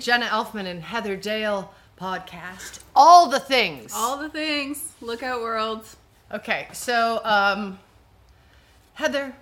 [0.00, 2.80] Jenna Elfman and Heather Dale podcast.
[2.96, 3.92] All the things.
[3.94, 4.94] All the things.
[5.00, 5.84] Lookout world.
[6.32, 7.78] Okay, so um,
[8.94, 9.34] Heather,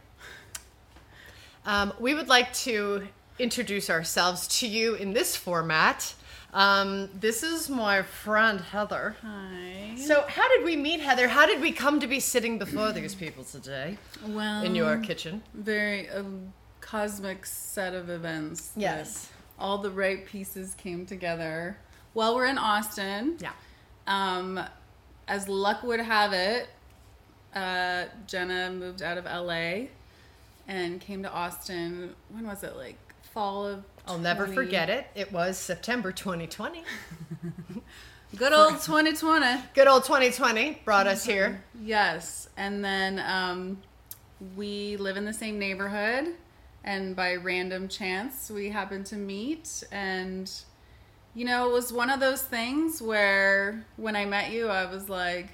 [1.65, 3.07] um, we would like to
[3.39, 6.15] introduce ourselves to you in this format.
[6.53, 9.17] Um, this is my friend Heather.
[9.23, 9.95] Hi.
[9.97, 11.29] So, how did we meet, Heather?
[11.29, 15.43] How did we come to be sitting before these people today Well, in your kitchen?
[15.53, 16.25] very a
[16.81, 18.73] cosmic set of events.
[18.77, 19.29] Yes.
[19.59, 21.77] All the right pieces came together.
[22.15, 23.39] Well, we're in Austin.
[23.41, 23.53] Yeah.
[24.07, 24.61] Um,
[25.27, 26.69] as luck would have it,
[27.55, 29.89] uh, Jenna moved out of LA
[30.67, 32.15] and came to Austin.
[32.31, 32.77] When was it?
[32.77, 33.85] Like fall of.
[34.07, 35.07] I'll never forget it.
[35.15, 36.83] It was September 2020.
[38.37, 39.63] Good old 2020.
[39.75, 41.63] Good old 2020 brought us here.
[41.81, 43.79] Yes, and then um,
[44.57, 46.35] we live in the same neighborhood,
[46.89, 49.85] and by random chance, we happened to meet.
[49.93, 50.51] And
[51.35, 55.11] you know, it was one of those things where when I met you, I was
[55.11, 55.51] like,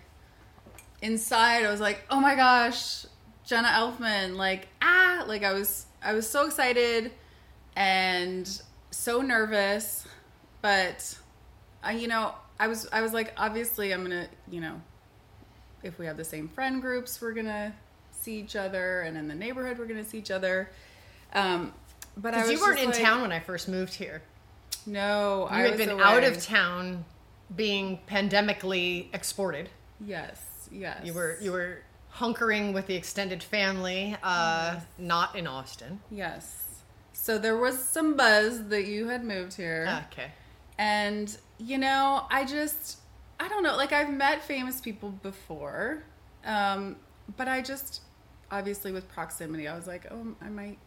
[1.03, 3.05] inside, I was like, oh my gosh,
[3.45, 7.11] Jenna Elfman, like ah, like I was, I was so excited
[7.75, 8.49] and
[8.93, 10.07] so nervous,
[10.63, 11.19] but
[11.83, 14.81] I, you know, I was, I was like, obviously, I'm gonna, you know
[15.83, 17.75] if we have the same friend groups, we're gonna
[18.13, 20.71] see each other, and in the neighborhood, we're gonna see each other.
[21.35, 21.73] Um,
[22.17, 24.23] but I was you weren't in like, town when I first moved here.
[24.87, 26.03] No, You I had was been away.
[26.03, 27.05] out of town,
[27.55, 29.69] being pandemically exported.
[30.05, 31.01] Yes, yes.
[31.05, 31.79] You were you were
[32.17, 36.01] hunkering with the extended family, uh, not in Austin.
[36.11, 36.83] Yes.
[37.13, 40.31] So there was some buzz that you had moved here, Okay.
[40.79, 42.99] and you know, I just,
[43.41, 43.77] I don't know.
[43.77, 46.03] Like I've met famous people before,
[46.45, 46.97] um,
[47.37, 48.03] but I just,
[48.51, 50.79] obviously, with proximity, I was like, oh, I might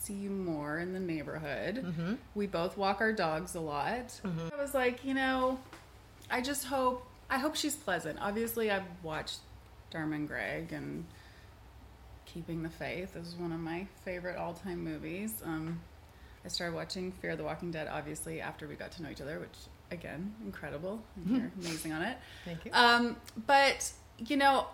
[0.00, 1.84] see you more in the neighborhood.
[1.84, 2.14] Mm-hmm.
[2.34, 4.20] We both walk our dogs a lot.
[4.24, 5.58] I was like, you know,
[6.30, 8.18] I just hope I hope she's pleasant.
[8.20, 9.38] Obviously, I've watched
[9.90, 11.04] Dharma and Greg and
[12.26, 15.34] Keeping the Faith is one of my favorite all-time movies.
[15.44, 15.80] Um,
[16.44, 19.20] I started watching Fear of the Walking Dead obviously after we got to know each
[19.20, 19.50] other, which
[19.90, 21.02] again, incredible.
[21.16, 22.16] And You're amazing on it.
[22.44, 22.70] Thank you.
[22.72, 23.16] Um,
[23.46, 24.66] but you know,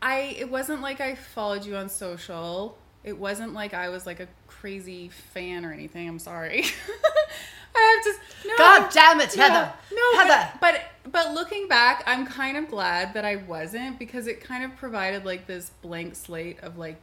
[0.00, 2.76] I it wasn't like I followed you on social.
[3.04, 6.08] It wasn't like I was like a crazy fan or anything.
[6.08, 6.64] I'm sorry.
[7.74, 8.48] I have to.
[8.48, 9.72] No, God damn it, no, Heather.
[9.92, 10.48] No, Heather.
[10.60, 10.72] But,
[11.04, 14.76] but but looking back, I'm kind of glad that I wasn't because it kind of
[14.76, 17.00] provided like this blank slate of like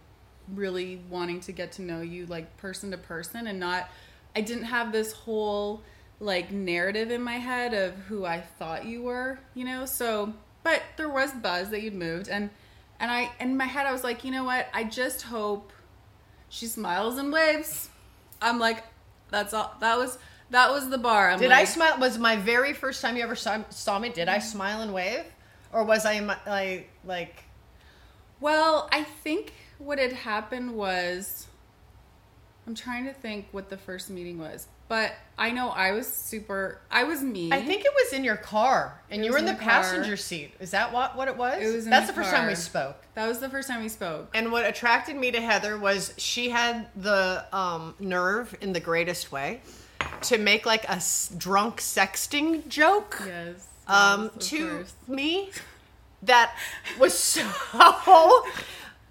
[0.54, 3.90] really wanting to get to know you like person to person and not.
[4.36, 5.82] I didn't have this whole
[6.20, 9.86] like narrative in my head of who I thought you were, you know.
[9.86, 10.34] So,
[10.64, 12.50] but there was buzz that you'd moved, and
[13.00, 14.68] and I in my head I was like, you know what?
[14.74, 15.72] I just hope
[16.50, 17.90] she smiles and waves.
[18.42, 18.84] I'm like,
[19.30, 19.76] that's all.
[19.80, 20.18] That was
[20.50, 21.30] that was the bar.
[21.30, 21.98] I'm Did I like, smile?
[22.00, 24.10] Was my very first time you ever saw, saw me?
[24.10, 24.48] Did I mm-hmm.
[24.48, 25.26] smile and wave,
[25.72, 27.44] or was I like like?
[28.40, 31.48] Well, I think what had happened was
[32.66, 34.68] I'm trying to think what the first meeting was.
[34.90, 37.52] But I know I was super I was me.
[37.54, 39.64] I think it was in your car, and It you were in in the, the
[39.64, 40.54] passenger seat.
[40.60, 41.62] Is that what what it was?
[41.62, 42.98] It was That's the the, first time we spoke.
[43.14, 44.30] that was the first time we spoke.
[44.34, 49.32] And what attracted me to Heather was she had the um, nerve, in the greatest
[49.32, 49.62] way,
[50.24, 53.68] to make like a s- drunk sexting joke Yes.
[53.88, 54.94] um, yes, to course.
[55.08, 55.52] me
[56.24, 56.54] that
[57.00, 57.48] was so.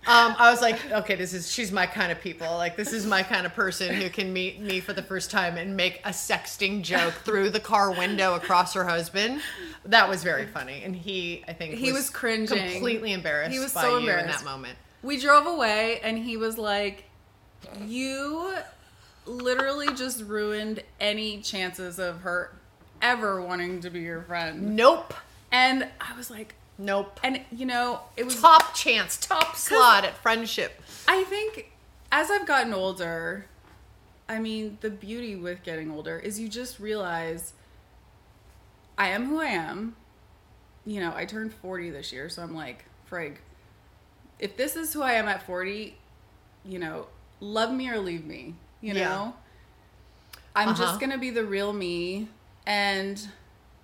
[0.09, 2.47] Um, I was like, okay, this is she's my kind of people.
[2.57, 5.59] Like, this is my kind of person who can meet me for the first time
[5.59, 9.43] and make a sexting joke through the car window across her husband.
[9.85, 12.47] That was very funny, and he, I think, He was cringing.
[12.47, 13.53] completely embarrassed.
[13.53, 14.79] He was so you in that moment.
[15.03, 17.05] We drove away and he was like,
[17.85, 18.55] You
[19.27, 22.53] literally just ruined any chances of her
[23.03, 24.75] ever wanting to be your friend.
[24.75, 25.15] Nope,
[25.53, 27.19] And I was like, nope.
[27.23, 30.81] and you know, it was Top chance, top slot at friendship.
[31.07, 31.71] I think
[32.11, 33.47] as I've gotten older,
[34.29, 37.53] I mean, the beauty with getting older is you just realize
[38.97, 39.97] I am who I am.
[40.87, 43.37] You know, I turned 40 this year, so I'm like, frig,
[44.39, 45.95] if this is who I am at 40,
[46.65, 47.07] you know,
[47.41, 49.09] love me or leave me, you Yeah.
[49.09, 49.35] know?
[50.57, 50.83] I'm Uh-huh.
[50.87, 52.29] just going to be the real me
[52.67, 53.29] and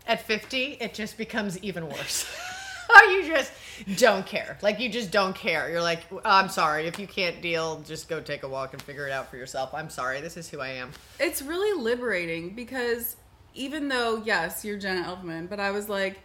[0.06, 2.26] At 50, it just becomes even worse.
[3.11, 3.53] you just
[3.97, 4.59] don't care.
[4.63, 5.71] Like, you just don't care.
[5.71, 6.87] You're like, I'm sorry.
[6.87, 9.75] If you can't deal, just go take a walk and figure it out for yourself.
[9.75, 10.21] I'm sorry.
[10.21, 10.91] This is who I am.
[11.19, 13.17] it's really liberating because
[13.55, 16.19] even though yes you're jenna elfman but i was like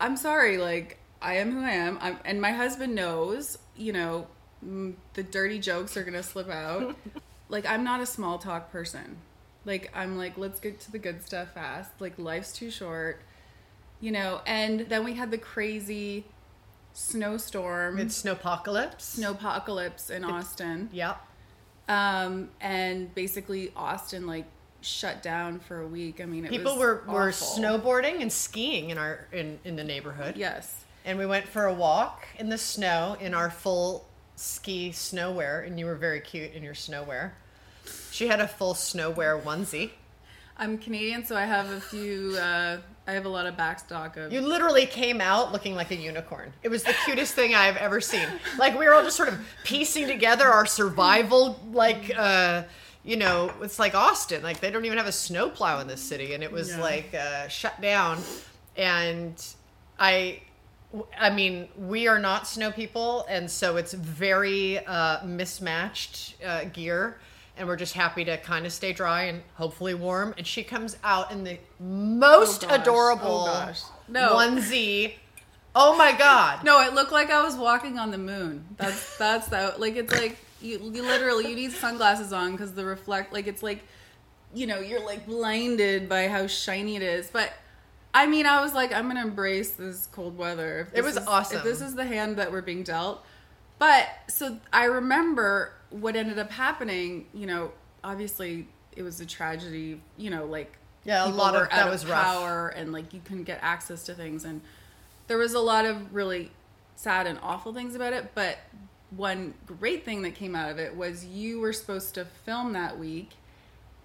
[0.00, 4.28] i'm sorry like i am who i am I'm, and my husband knows you know
[5.14, 6.94] the dirty jokes are gonna slip out
[7.48, 9.16] like i'm not a small talk person
[9.64, 11.90] Like I'm like, let's get to the good stuff fast.
[12.00, 13.22] Like life's too short,
[14.02, 14.42] you know.
[14.46, 16.26] And then we had the crazy
[16.92, 19.18] snowstorm, It's snowpocalypse.
[19.18, 21.18] snowpocalypse in Austin, Yep.
[21.88, 24.44] um, and basically Austin like
[24.82, 26.20] shut down for a week.
[26.20, 30.36] I mean, it People were, were snowboarding and skiing in our in, in the neighborhood.
[30.36, 30.84] Yes.
[31.04, 34.06] And we went for a walk in the snow in our full
[34.36, 37.32] ski snowwear, and you were very cute in your snowwear.
[38.10, 39.90] She had a full snowwear onesie.
[40.56, 42.36] I'm Canadian, so I have a few.
[42.36, 44.32] Uh, I have a lot of backstock of.
[44.32, 46.52] You literally came out looking like a unicorn.
[46.62, 48.26] It was the cutest thing I've ever seen.
[48.58, 52.62] Like we were all just sort of piecing together our survival, like uh,
[53.02, 54.42] you know, it's like Austin.
[54.42, 56.80] Like they don't even have a snowplow in this city, and it was Yeah.
[56.80, 58.18] like uh, shut down.
[58.76, 59.42] And
[59.98, 60.42] I,
[61.18, 67.18] I mean, we are not snow people, and so it's very uh, mismatched uh, gear.
[67.56, 70.34] And we're just happy to kind of stay dry and hopefully warm.
[70.38, 72.80] And she comes out in the most Oh gosh.
[72.80, 73.82] adorable Oh gosh.
[74.08, 74.36] No.
[74.36, 75.14] onesie.
[75.74, 76.64] Oh my god!
[76.64, 78.64] No, it looked like I was walking on the moon.
[78.76, 79.80] That's that's that.
[79.80, 83.32] Like it's like you, you literally you need sunglasses on because the reflect.
[83.32, 83.82] Like it's like,
[84.52, 87.28] you know, you're like blinded by how shiny it is.
[87.30, 87.54] But
[88.12, 90.88] I mean, I was like, I'm gonna embrace this cold weather.
[90.92, 91.56] If It was is- awesome.
[91.58, 93.24] If this is the hand that we're being dealt.
[93.78, 97.26] But so I remember what ended up happening.
[97.34, 97.72] You know,
[98.02, 100.00] obviously it was a tragedy.
[100.16, 102.24] You know, like Yeah, a lot of- that was of rough.
[102.24, 104.60] power and like you couldn't get access to things and
[105.28, 106.50] there was a lot of really
[106.96, 108.58] sad and awful things about it but
[109.10, 112.98] one great thing that came out of it was you were supposed to film that
[112.98, 113.30] week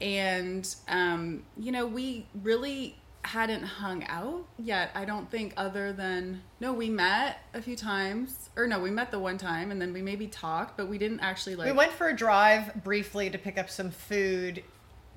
[0.02, 2.96] and um, you know we really
[3.28, 8.50] hadn't hung out yet i don't think other than no we met a few times
[8.56, 11.20] or no we met the one time and then we maybe talked but we didn't
[11.20, 14.64] actually like We went for a drive briefly to pick up some food.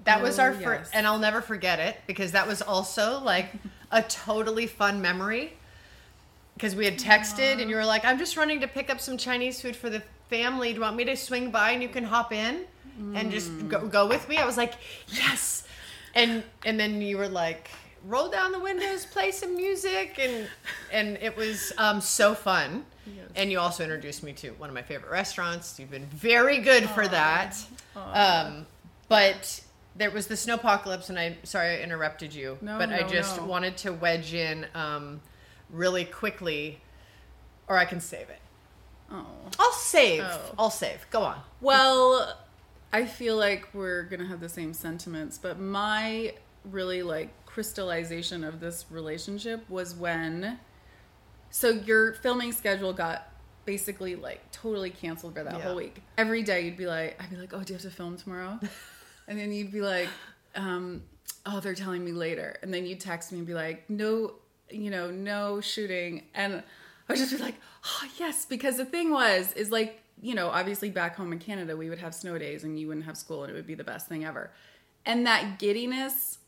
[0.05, 3.49] That was Oh, our first, and I'll never forget it because that was also like
[3.93, 5.53] a totally fun memory.
[6.55, 9.17] Because we had texted, and you were like, "I'm just running to pick up some
[9.17, 10.71] Chinese food for the family.
[10.71, 12.65] Do you want me to swing by and you can hop in
[13.15, 13.69] and just Mm.
[13.69, 14.75] go, go with me?" I was like,
[15.09, 15.65] "Yes,"
[16.15, 17.71] and and then you were like,
[18.05, 20.49] "Roll down the windows, play some music," and
[20.93, 22.85] and it was um, so fun.
[23.35, 25.79] And you also introduced me to one of my favorite restaurants.
[25.79, 27.57] You've been very good for that.
[27.97, 28.67] Um,
[29.09, 29.61] but
[29.97, 33.45] there was the snowpocalypse, and I sorry I interrupted you, No, but I just no.
[33.45, 35.21] wanted to wedge in um,
[35.71, 36.81] really quickly,
[37.69, 38.41] or I can save it.
[39.11, 39.27] oh
[39.59, 40.23] I'll save.
[40.25, 40.55] Oh.
[40.59, 41.07] I'll save.
[41.11, 41.41] Go on.
[41.61, 42.37] Well,
[42.93, 48.61] I feel like we're gonna have the same sentiments, but my really like crystallization of
[48.61, 50.59] this relationship was when
[51.51, 53.29] so your filming schedule got
[53.65, 55.61] basically like totally canceled for that Yeah.
[55.63, 56.01] whole week.
[56.17, 58.59] Every day you'd be like, I'd be like, oh, do you have to film tomorrow?
[59.29, 60.09] and then you'd be like,
[60.55, 61.03] um,
[61.47, 62.57] oh, they're telling me later.
[62.63, 64.35] And then you'd text me and be like, no,
[64.71, 66.23] you know, no shooting.
[66.35, 68.47] And I would just be like, oh, yes.
[68.47, 71.99] Because the thing was, is like, you know, obviously back home in Canada, we would
[71.99, 74.25] have snow days and you wouldn't have school and it would be the best thing
[74.25, 74.51] ever.
[75.05, 76.39] And that giddiness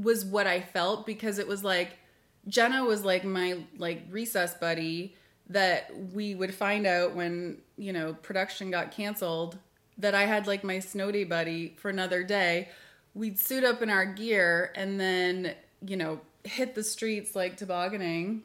[0.00, 1.98] was what I felt because it was like
[2.46, 5.14] Jenna was like my like recess buddy
[5.50, 9.58] that we would find out when, you know, production got canceled
[9.96, 12.68] that I had like my snow day buddy for another day.
[13.14, 18.42] We'd suit up in our gear and then, you know, hit the streets like tobogganing,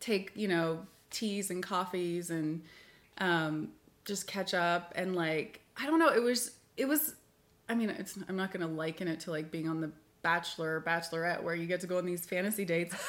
[0.00, 2.62] take, you know, teas and coffees and
[3.18, 3.68] um
[4.04, 7.14] just catch up and like I don't know, it was it was
[7.68, 9.92] I mean, it's I'm not going to liken it to like being on the
[10.22, 12.94] Bachelor Bachelorette where you get to go on these fantasy dates.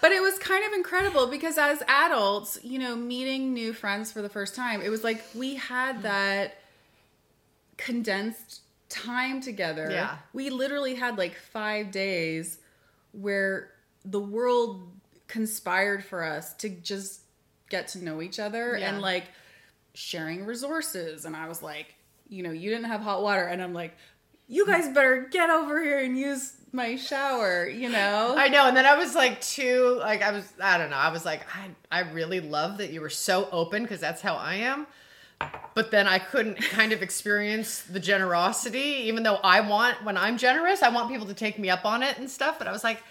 [0.00, 4.22] But it was kind of incredible because as adults, you know, meeting new friends for
[4.22, 6.02] the first time, it was like we had mm.
[6.02, 6.58] that
[7.76, 9.88] condensed time together.
[9.90, 10.18] Yeah.
[10.32, 12.58] We literally had like 5 days
[13.12, 13.70] where
[14.04, 14.88] the world
[15.26, 17.22] conspired for us to just
[17.68, 18.90] get to know each other Yeah.
[18.90, 19.24] and like
[19.94, 21.96] sharing resources and I was like,
[22.28, 23.96] you know, you didn't have hot water and I'm like,
[24.48, 28.34] you guys better get over here and use my shower, you know?
[28.36, 30.96] I know, and then I was like too like I was I don't know.
[30.96, 34.34] I was like I I really love that you were so open because that's how
[34.34, 34.86] I am.
[35.74, 40.36] But then I couldn't kind of experience the generosity, even though I want when I'm
[40.36, 42.58] generous, I want people to take me up on it and stuff.
[42.58, 43.02] But I was like,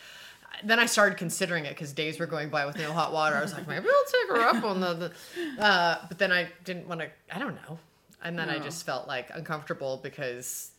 [0.63, 3.35] then I started considering it because days were going by with no hot water.
[3.35, 4.93] I was like, maybe I'll take her up on the.
[4.93, 7.09] the uh, but then I didn't want to.
[7.33, 7.79] I don't know.
[8.23, 10.71] And then I just felt like uncomfortable because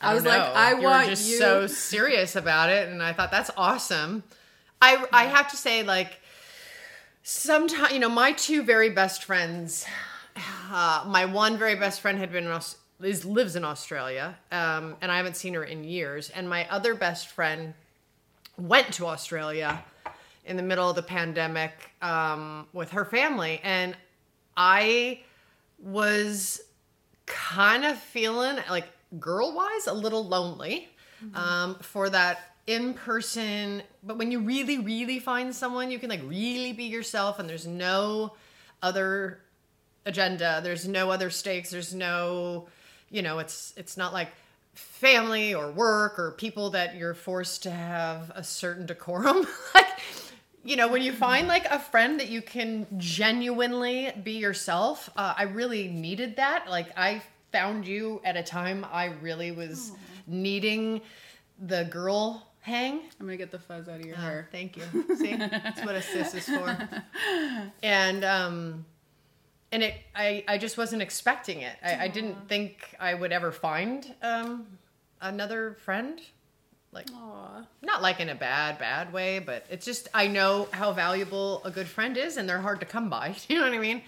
[0.00, 0.56] I was don't like.
[0.56, 4.22] I you want were just you- so serious about it, and I thought that's awesome.
[4.80, 6.20] I I have to say, like,
[7.22, 9.86] sometimes you know, my two very best friends,
[10.70, 14.96] uh, my one very best friend had been in Aus- is lives in Australia, um,
[15.00, 16.30] and I haven't seen her in years.
[16.30, 17.74] And my other best friend
[18.56, 19.84] went to Australia
[20.44, 23.96] in the middle of the pandemic um, with her family, and
[24.56, 25.20] I
[25.78, 26.60] was
[27.26, 28.88] kind of feeling like
[29.18, 30.88] girl wise a little lonely
[31.34, 33.82] um, for that in person.
[34.02, 37.66] But when you really, really find someone, you can like really be yourself, and there's
[37.66, 38.34] no
[38.82, 39.40] other
[40.06, 40.60] agenda.
[40.62, 41.70] There's no other stakes.
[41.70, 42.68] There's no,
[43.10, 44.28] you know, it's it's not like
[44.74, 49.46] family or work or people that you're forced to have a certain decorum.
[49.74, 49.86] like,
[50.64, 55.34] you know, when you find like a friend that you can genuinely be yourself, uh,
[55.36, 56.68] I really needed that.
[56.68, 59.92] Like, I found you at a time I really was
[60.26, 61.00] needing
[61.58, 63.00] the girl hang.
[63.18, 64.48] I'm gonna get the fuzz out of your Oh, hair.
[64.52, 64.82] thank you.
[65.16, 66.76] See, that's what a sis is for.
[67.82, 68.84] And um,
[69.72, 71.76] and it, I, I just wasn't expecting it.
[71.82, 74.66] I, I didn't think I would ever find um
[75.20, 76.20] another friend.
[76.90, 77.66] Like Aw.
[77.82, 81.70] not like in a bad bad way, but it's just I know how valuable a
[81.70, 83.34] good friend is, and they're hard to come by.
[83.48, 84.02] You know what I mean?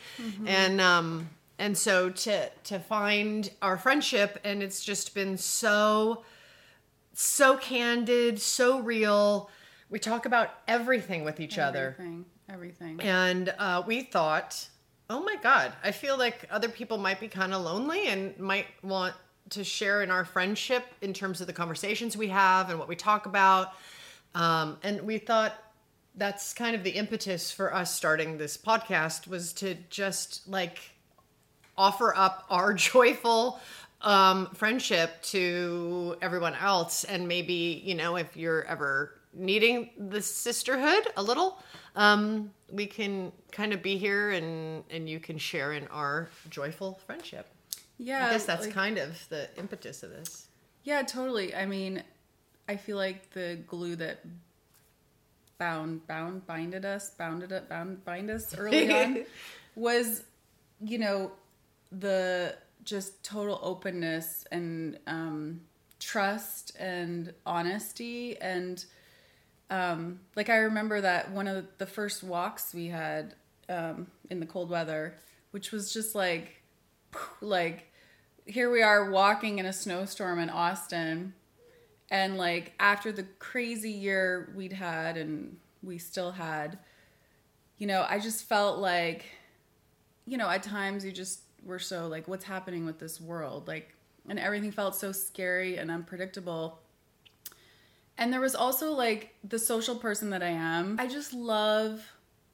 [0.46, 1.28] And um,
[1.60, 6.24] and so to to find our friendship, and it's just been so
[7.12, 9.50] so candid, so real.
[9.90, 11.94] We talk about everything with each other.
[11.98, 12.24] Everything.
[12.48, 13.00] Everything.
[13.00, 14.68] And uh, we thought,
[15.08, 18.66] oh my God, I feel like other people might be kind of lonely and might
[18.82, 19.14] want
[19.50, 22.96] to share in our friendship in terms of the conversations we have and what we
[22.96, 23.72] talk about.
[24.34, 25.54] Um, and we thought
[26.14, 30.78] that's kind of the impetus for us starting this podcast was to just like
[31.76, 33.60] offer up our joyful
[34.02, 37.04] um, friendship to everyone else.
[37.04, 41.58] And maybe, you know, if you're ever needing the sisterhood a little,
[41.96, 46.98] um, we can kind of be here and, and you can share in our joyful
[47.06, 47.46] friendship.
[47.98, 48.26] yeah.
[48.28, 50.46] I guess that's like- kind of the impetus of this.
[50.82, 51.54] Yeah, totally.
[51.54, 52.02] I mean,
[52.68, 54.20] I feel like the glue that
[55.58, 59.24] bound bound binded us, bounded it, bound bind us early on
[59.74, 60.24] was,
[60.80, 61.32] you know,
[61.92, 65.60] the just total openness and um,
[65.98, 68.84] trust and honesty and
[69.70, 73.34] um, like I remember that one of the first walks we had
[73.68, 75.14] um, in the cold weather,
[75.52, 76.62] which was just like,
[77.40, 77.86] like
[78.46, 81.34] here we are walking in a snowstorm in Austin,
[82.10, 86.78] and like after the crazy year we'd had and we still had,
[87.78, 89.26] you know, I just felt like,
[90.26, 93.94] you know, at times you just were so like, what's happening with this world, like,
[94.28, 96.80] and everything felt so scary and unpredictable.
[98.18, 100.96] And there was also like the social person that I am.
[100.98, 102.02] I just love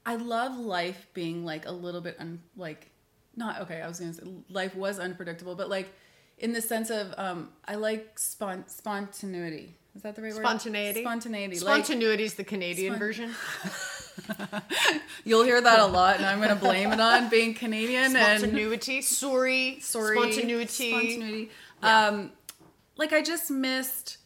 [0.04, 2.90] I love life being like a little bit un like
[3.34, 5.92] not okay, I was going to say life was unpredictable, but like
[6.38, 9.74] in the sense of um I like spon- spontaneity.
[9.96, 10.42] Is that the right word?
[10.42, 11.00] Spontaneity?
[11.02, 11.58] Spontaneity.
[11.60, 13.34] Like is the Canadian Spon- version.
[15.24, 18.40] you'll hear that a lot and I'm going to blame it on being Canadian and
[18.40, 19.02] Spontaneity.
[19.02, 19.78] Sorry.
[19.80, 20.90] sorry Spontaneity.
[20.90, 21.50] spontaneity
[21.82, 22.30] um
[22.96, 24.16] like i just missed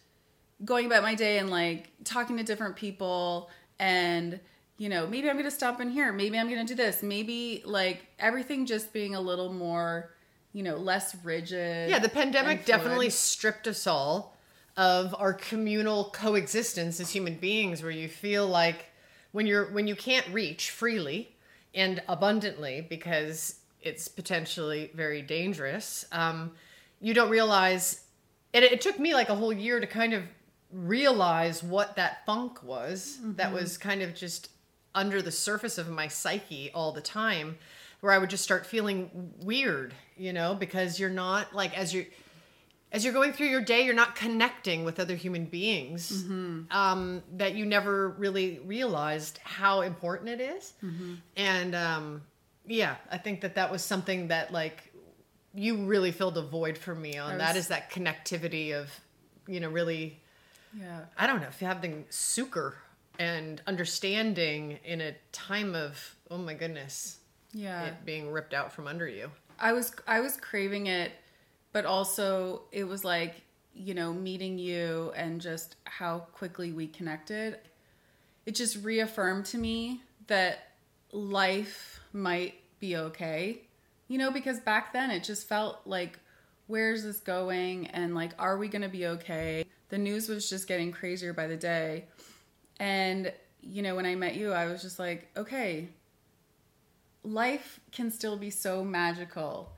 [0.65, 4.39] going about my day and like talking to different people and
[4.79, 8.07] you know maybe i'm gonna stop in here maybe i'm gonna do this maybe like
[8.21, 10.11] everything just being a little more
[10.53, 14.37] you know less rigid Yeah, the pandemic definitely stripped us all
[14.77, 18.87] of our communal coexistence as human beings where you feel like
[19.33, 21.35] when you're when you can't reach freely
[21.75, 26.53] and abundantly because it's potentially very dangerous um,
[27.01, 28.05] you don't realize
[28.53, 30.25] it, it took me like a whole year to kind of
[30.73, 34.51] realize what that funk was that was kind of just
[34.95, 37.57] under the surface of my psyche all the time
[38.01, 42.07] where i would just start feeling weird you know because you're not like as you
[42.93, 46.25] as you're going through your day you're not connecting with other human beings
[46.71, 50.73] um, that you never really realized how important it is.
[51.37, 52.23] and um,
[52.67, 54.91] yeah i think that that was something that like
[55.55, 57.33] you really filled a void for me on.
[57.35, 58.91] I that was- is that connectivity of
[59.47, 60.21] you know really
[60.79, 61.01] yeah.
[61.19, 62.77] I don't know if having sucre
[63.19, 67.19] and understanding in a time of oh my goodness
[67.53, 67.87] yeah.
[67.87, 69.31] it being ripped out from under you.
[69.59, 71.13] I was I was craving it,
[71.73, 73.43] but also it was like
[73.75, 77.59] you know meeting you and just how quickly we connected.
[78.47, 80.71] It just reaffirmed to me that
[81.13, 83.63] life might be okay,
[84.09, 86.19] you know, because back then it just felt like
[86.67, 89.65] where's this going and like are we going to be okay?
[89.89, 92.07] The news was just getting crazier by the day.
[92.79, 95.89] And you know, when I met you, I was just like, okay,
[97.23, 99.73] life can still be so magical.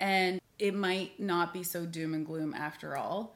[0.00, 3.34] And it might not be so doom and gloom after all.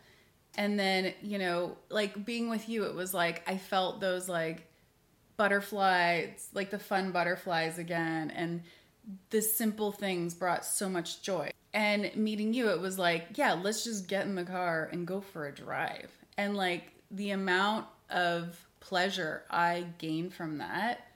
[0.56, 4.66] And then, you know, like being with you, it was like I felt those like
[5.36, 8.30] butterflies, like the fun butterflies again.
[8.30, 8.62] And
[9.30, 11.50] the simple things brought so much joy.
[11.74, 15.20] And meeting you, it was like, yeah, let's just get in the car and go
[15.20, 16.10] for a drive.
[16.38, 21.06] And like the amount of pleasure I gained from that,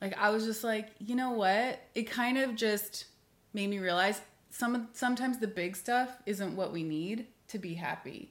[0.00, 1.80] like I was just like, you know what?
[1.94, 3.06] It kind of just
[3.54, 4.20] made me realize
[4.52, 8.30] some sometimes the big stuff isn't what we need to be happy.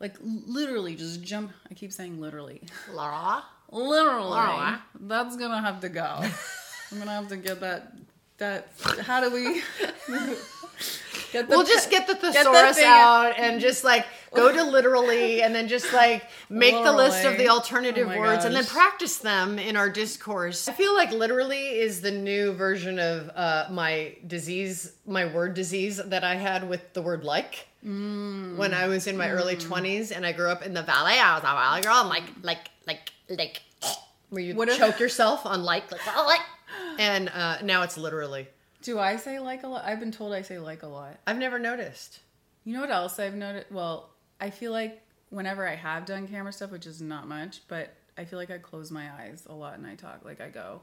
[0.00, 2.62] Like literally just jump I keep saying literally.
[2.92, 3.44] Laura.
[3.70, 4.24] Literally.
[4.28, 4.82] Laura.
[5.00, 6.20] That's gonna have to go.
[6.90, 7.94] I'm gonna have to get that
[8.38, 8.68] that
[9.02, 9.62] how do we
[11.32, 15.42] get We'll just get the the thesaurus thing- out and just like go to literally
[15.44, 19.18] and then just like make the list of the alternative Oh words and then practice
[19.18, 20.68] them in our discourse.
[20.68, 25.98] I feel like literally is the new version of uh, my disease, my word disease
[25.98, 27.66] that I had with the word like.
[27.84, 28.56] Mm.
[28.56, 31.34] When I was in my early 20s and I grew up in the valley, I
[31.34, 31.94] was a valley girl.
[31.96, 33.62] I'm like, like, like, like,
[34.30, 36.40] where you What if- choke yourself on like, like, like.
[36.98, 38.48] And uh, now it's literally.
[38.82, 39.84] Do I say like a lot?
[39.84, 41.16] I've been told I say like a lot.
[41.26, 42.20] I've never noticed.
[42.64, 43.70] You know what else I've noticed?
[43.70, 44.10] Well,
[44.42, 48.24] I feel like whenever I have done camera stuff, which is not much, but I
[48.24, 50.24] feel like I close my eyes a lot and I talk.
[50.24, 50.80] Like I go.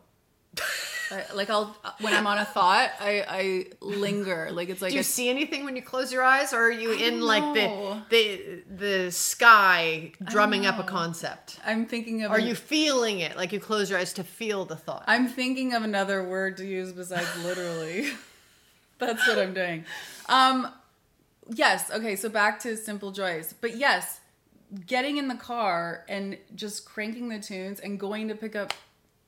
[1.12, 4.50] I, like I'll when I'm on a thought, I I linger.
[4.52, 6.72] Like it's like Do you a, see anything when you close your eyes, or are
[6.72, 11.60] you in don't like the the the sky drumming up a concept?
[11.66, 12.32] I'm thinking of.
[12.32, 13.36] Are an- you feeling it?
[13.36, 15.04] Like you close your eyes to feel the thought?
[15.06, 18.12] I'm thinking of another word to use besides literally.
[19.00, 19.84] That's what I'm doing.
[20.30, 20.72] Um
[21.54, 23.54] yes, okay, so back to simple joys.
[23.60, 24.20] But yes,
[24.86, 28.74] getting in the car and just cranking the tunes and going to pick up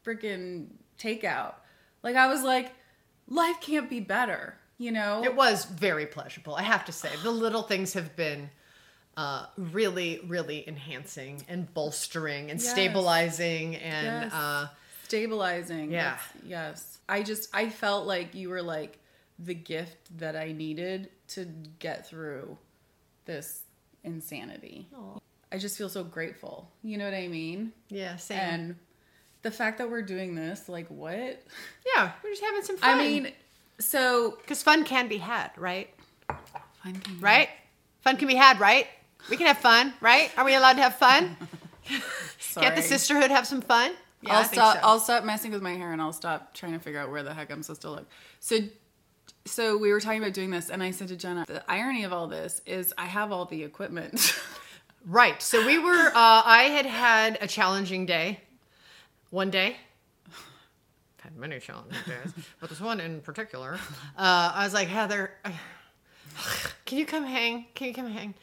[0.06, 0.68] freaking
[1.00, 1.56] takeout.
[2.04, 2.72] Like I was like
[3.28, 5.24] life can't be better, you know?
[5.24, 7.10] It was very pleasurable, I have to say.
[7.24, 8.50] The little things have been
[9.18, 12.72] uh, really, really enhancing and bolstering and Yes.
[12.72, 14.34] stabilizing and Yes.
[14.34, 14.68] uh,
[15.04, 15.92] stabilizing.
[15.92, 16.12] Yeah.
[16.12, 16.98] That's- yes.
[17.10, 18.98] I just I felt like you were like
[19.44, 21.46] the gift that I needed to
[21.80, 22.58] get through
[23.26, 23.64] this
[24.04, 24.88] insanity.
[25.52, 26.70] I just feel so grateful.
[26.84, 27.74] You know what I mean?
[27.90, 28.38] yeah, same.
[28.38, 28.76] And
[29.42, 31.44] the fact that we're doing this, like what?
[31.96, 33.00] yeah, we're just having some fun.
[33.00, 33.32] I mean,
[33.80, 35.90] so because fun can be had, right?
[36.84, 37.50] fun can be- Right?
[38.02, 38.88] Fun can be had, right?
[39.30, 40.32] We can have fun, right?
[40.38, 41.38] Are we allowed to have fun?
[42.56, 43.92] Can't the sisterhood have some fun?
[44.22, 44.76] Yeah, I'll stop.
[44.76, 44.82] so.
[44.84, 47.34] I'll stop messing with my hair and I'll stop trying to figure out where the
[47.34, 48.08] heck I'm supposed to look.
[48.40, 48.60] So,
[49.46, 52.14] so we were talking about doing this, and I said to Jenna, the irony of
[52.14, 54.38] all this is I have all the equipment.
[55.06, 55.42] Right.
[55.42, 56.08] So we were.
[56.10, 58.40] Uh, I had had a challenging day.
[59.32, 59.78] One day.
[60.28, 63.80] i Had many challenging days, but this one in particular.
[64.18, 65.32] Uh, I was like, Heather,
[66.86, 67.66] can you come hang?
[67.74, 68.34] Can you come hang?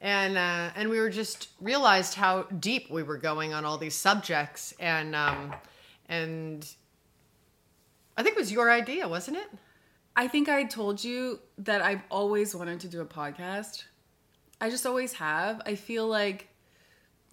[0.00, 3.96] And uh, and we were just realized how deep we were going on all these
[3.96, 5.52] subjects, and um,
[6.08, 6.66] and
[8.16, 9.48] I think it was your idea, wasn't it?
[10.18, 13.84] I think I told you that I've always wanted to do a podcast.
[14.60, 15.62] I just always have.
[15.64, 16.48] I feel like,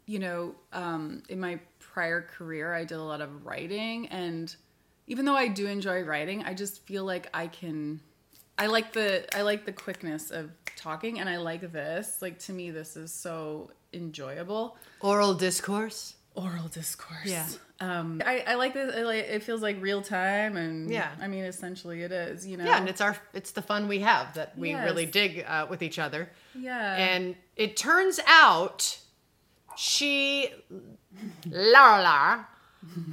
[0.05, 4.55] you know, um, in my prior career, I did a lot of writing, and
[5.07, 8.01] even though I do enjoy writing, I just feel like I can.
[8.59, 12.21] I like the I like the quickness of talking, and I like this.
[12.21, 14.77] Like to me, this is so enjoyable.
[15.01, 16.17] Oral discourse.
[16.35, 17.25] Oral discourse.
[17.25, 17.47] Yeah.
[17.79, 18.95] Um, I, I like this.
[19.05, 21.09] Like, it feels like real time, and Yeah.
[21.21, 22.45] I mean, essentially, it is.
[22.45, 22.65] You know.
[22.65, 24.85] Yeah, and it's our it's the fun we have that we Yes.
[24.85, 26.29] really dig uh, with each other.
[26.53, 26.95] yeah.
[26.95, 28.99] And it turns out
[29.77, 30.49] she,
[31.49, 32.47] Lara,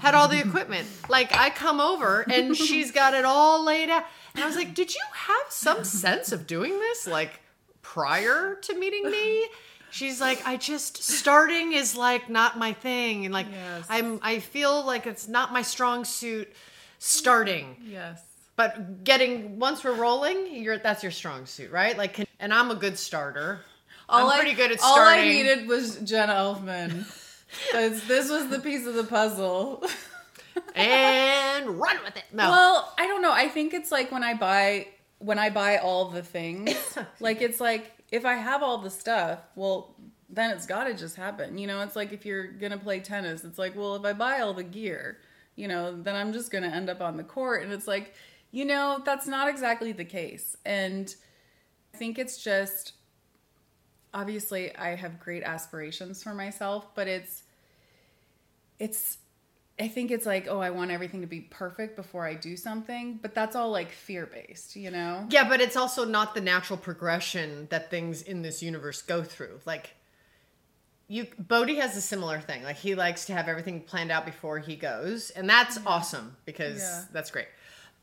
[0.01, 0.87] had all the equipment.
[1.09, 4.05] Like, I come over and she's got it all laid out.
[4.35, 7.41] And I was like, Did you have some sense of doing this, like,
[7.83, 9.47] prior to meeting me?
[9.93, 13.87] She's like, I just starting is like not my thing, and like Yes.
[13.89, 16.51] I'm, I feel like it's not my strong suit.
[16.99, 18.23] Starting, yes.
[18.55, 21.99] but getting once we're rolling, you're that's your strong suit, right?
[21.99, 23.61] Like, can- and I'm a good starter.
[24.09, 25.21] All I'm I- pretty good at All starting.
[25.25, 27.05] All i needed was Jenna elfman
[27.73, 29.85] this was the piece of the puzzle.
[30.75, 32.25] and run with it.
[32.33, 33.33] No, Well, I don't know.
[33.33, 36.75] I think it's like when I buy when I buy all the things.
[37.21, 39.97] like it's like if I have all the stuff, well,
[40.29, 41.59] then it's got to just happen.
[41.59, 44.13] You know, it's like if you're going to play tennis, it's like, well, if I
[44.13, 45.19] buy all the gear,
[45.57, 48.15] you know, then I'm just going to end up on the court and it's like,
[48.51, 50.57] you know, that's not exactly the case.
[50.65, 51.15] And
[51.95, 52.93] I think it's just
[54.15, 57.43] obviously I have great aspirations for myself, but it's
[58.79, 59.19] it's
[59.81, 63.19] I think it's like, oh, I want everything to be perfect before I do something,
[63.23, 65.27] but that's all like fear based, you know?
[65.31, 69.61] Yeah, but it's also not the natural progression that things in this universe go through.
[69.65, 69.95] Like
[71.09, 72.63] you Bodhi has a similar thing.
[72.63, 76.81] Like he likes to have everything planned out before he goes, and that's awesome because
[76.81, 77.05] Yeah.
[77.13, 77.49] that's great.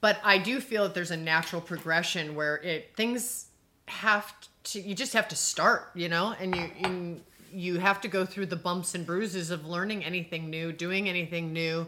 [0.02, 3.48] But I do feel that there's a natural progression where it things
[3.88, 4.34] have
[4.66, 7.22] to you just have to start, you know, and you you,
[7.54, 11.54] you have to go through the bumps and bruises of learning anything new, doing anything
[11.54, 11.88] new.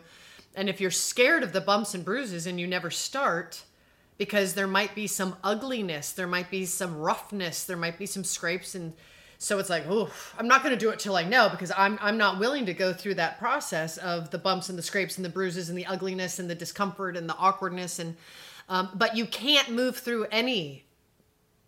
[0.56, 3.64] And if you're scared of the bumps and bruises and you never start,
[4.18, 8.24] because there might be some ugliness, there might be some roughness, there might be some
[8.24, 8.94] scrapes and
[9.42, 11.98] so it's like, oh, I'm not going to do it till I know because I'm
[12.00, 15.26] I'm not willing to go through that process of the bumps and the scrapes and
[15.26, 18.16] the bruises and the ugliness and the discomfort and the awkwardness and
[18.70, 20.84] um, but you can't move through any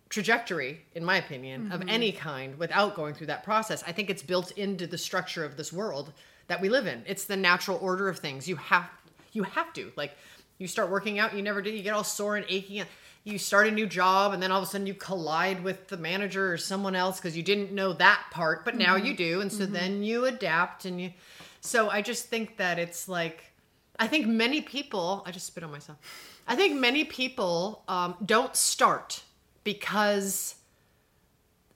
[0.08, 1.88] trajectory in my opinion of mm-hmm.
[1.88, 3.82] any kind without going through that process.
[3.86, 6.12] I think it's built into the structure of this world
[6.46, 7.02] that we live in.
[7.06, 8.48] It's the natural order of things.
[8.48, 8.88] You have
[9.32, 9.90] you have to.
[9.96, 10.16] Like
[10.58, 12.84] you start working out you never did you get all sore and aching.
[13.24, 15.96] you start a new job and then all of a sudden you collide with the
[15.96, 19.06] manager or someone else because you didn't know that part but now mm-hmm.
[19.06, 19.72] you do and so mm-hmm.
[19.72, 21.12] then you adapt and you
[21.60, 23.52] so i just think that it's like
[23.98, 25.98] i think many people i just spit on myself.
[26.46, 29.22] I think many people um, don't start
[29.64, 30.56] because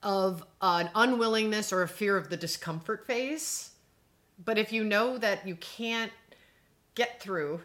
[0.01, 3.71] of an unwillingness or a fear of the discomfort phase.
[4.43, 6.11] But if you know that you can't
[6.95, 7.61] get through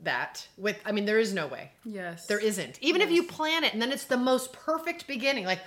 [0.00, 1.70] that with, I mean, there is no way.
[1.84, 2.26] Yes.
[2.26, 2.78] There isn't.
[2.82, 5.44] Even if you plan it and then it's the most perfect beginning.
[5.46, 5.60] Like,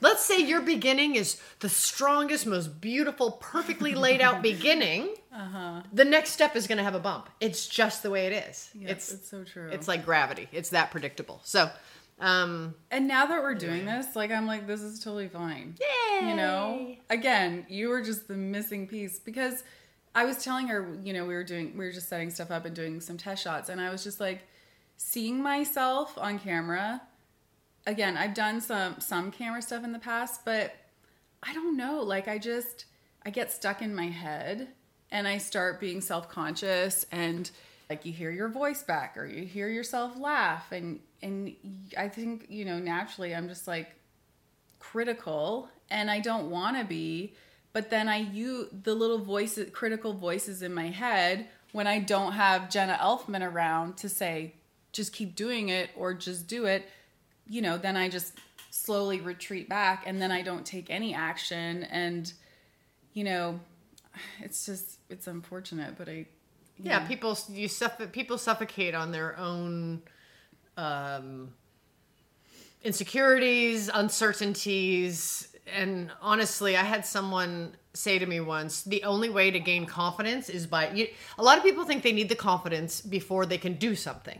[0.00, 5.08] let's say your beginning is the strongest, most beautiful, perfectly laid out beginning.
[5.34, 5.82] Uh-huh.
[5.92, 7.28] The next step is going to have a bump.
[7.40, 8.70] It's just the way it is.
[8.74, 9.68] Yes, it's it's so true.
[9.70, 10.48] it's like gravity.
[10.52, 11.40] It's that predictable.
[11.44, 11.70] So,
[12.20, 15.76] um, And now that we're doing this, like I'm like, this is totally fine.
[15.80, 16.28] Yay!
[16.28, 16.96] You know?
[17.10, 19.64] Again, you were just the missing piece because
[20.14, 22.64] I was telling her, you know, we were doing we were just setting stuff up
[22.64, 24.46] and doing some test shots and I was just like
[24.96, 27.02] seeing myself on camera.
[27.86, 30.74] Again, I've done some some camera stuff in the past, but
[31.42, 32.86] I don't know, like I just
[33.26, 34.68] I get stuck in my head
[35.10, 37.50] and I start being self-conscious and
[37.94, 40.72] like you hear your voice back or you hear yourself laugh.
[40.72, 41.54] And and
[41.96, 43.94] I think, you know, naturally I'm just like
[44.80, 47.34] critical and I don't want to be,
[47.72, 52.32] but then I use the little voices critical voices in my head when I don't
[52.32, 54.54] have Jenna Elfman around to say
[54.92, 56.88] just keep doing it or just do it,
[57.48, 58.32] you know, then I just
[58.70, 61.84] slowly retreat back and then I don't take any action.
[61.84, 62.32] And
[63.12, 63.60] you know,
[64.40, 66.26] it's just it's unfortunate, but I
[66.82, 70.02] yeah, people you suff- people suffocate on their own
[70.76, 71.52] um,
[72.82, 79.60] insecurities, uncertainties, and honestly, I had someone say to me once, the only way to
[79.60, 81.06] gain confidence is by you,
[81.38, 84.38] a lot of people think they need the confidence before they can do something.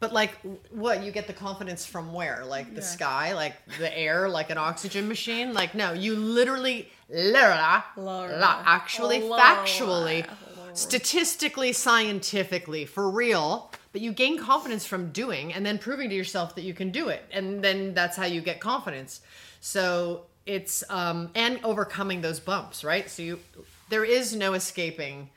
[0.00, 0.38] But like
[0.70, 2.44] what you get the confidence from where?
[2.44, 2.86] Like the Yeah.
[2.86, 5.52] sky, like the air, like an oxygen machine?
[5.52, 7.58] Like no, you literally literally,
[8.64, 9.42] actually Laura.
[9.42, 10.26] factually
[10.74, 13.72] statistically, scientifically, for real.
[13.92, 17.08] But you gain confidence from doing and then proving to yourself that you can do
[17.08, 17.24] it.
[17.32, 19.20] And then that's how you get confidence.
[19.60, 23.08] So it's, um, and overcoming those bumps, right?
[23.10, 23.40] So you,
[23.88, 25.30] there is no escaping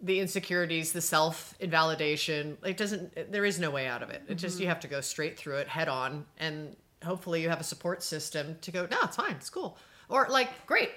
[0.00, 2.58] the insecurities, the self invalidation.
[2.64, 4.22] It doesn't, there is no way out of it.
[4.28, 6.26] It just, you have to go straight through it head on.
[6.38, 9.78] And hopefully you have a support system to go, no, it's fine, it's cool.
[10.08, 10.90] Or like, great,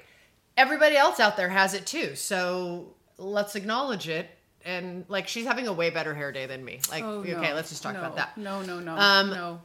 [0.58, 2.16] everybody else out there has it too.
[2.16, 4.30] So let's acknowledge it.
[4.64, 6.80] And like, she's having a way better hair day than me.
[6.90, 7.54] Like, Oh, okay, no.
[7.54, 8.00] let's just talk No.
[8.00, 8.38] about that.
[8.38, 9.62] No, no, no, Um, no.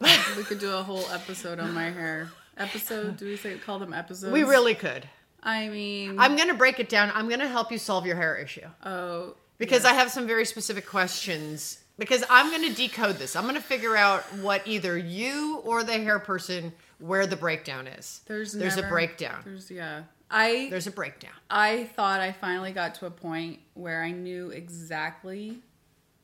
[0.36, 2.30] we could do a whole episode on my hair.
[2.56, 3.16] Episode?
[3.16, 4.32] Do we say call them episodes?
[4.32, 5.08] We really could.
[5.42, 7.10] I mean, I'm to break it down.
[7.14, 10.86] I'm to help you solve your hair issue oh, because I have some very specific
[10.86, 11.80] questions.
[11.96, 13.36] Because I'm to decode this.
[13.36, 18.22] I'm to figure out what either you or the hair person where the breakdown is.
[18.26, 19.42] there's there's a breakdown.
[19.44, 20.02] There's yeah.
[20.34, 21.32] I There's a breakdown.
[21.48, 25.60] I thought I finally got to a point where I knew exactly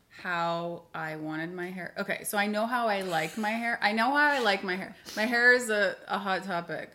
[0.09, 1.95] how I wanted my hair.
[1.97, 3.79] Okay, so I know how I like my hair.
[3.81, 4.97] I know how I like my hair.
[5.17, 6.91] My hair is a, a hot topic.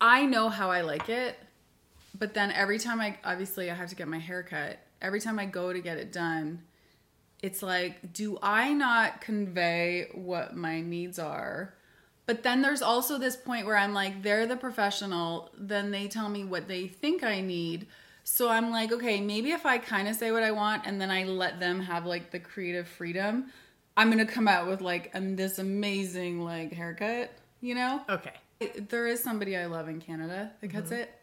[0.00, 1.38] I know how I like it,
[2.18, 4.78] but then every time I obviously I have to get my hair cut.
[5.00, 6.64] Every time I go to get it done,
[7.42, 11.75] it's like, do I not convey what my needs are?
[12.26, 16.28] But then there's also this point where I'm like, they're the professional, then they tell
[16.28, 17.86] me what they think I need.
[18.24, 21.10] So I'm like, okay, maybe if I kind of say what I want and then
[21.10, 23.46] I let them have like the creative freedom,
[23.96, 28.02] I'm gonna come out with like um, this amazing like haircut, you know?
[28.08, 28.34] Okay.
[28.88, 31.14] There is somebody I love in Canada that cuts it.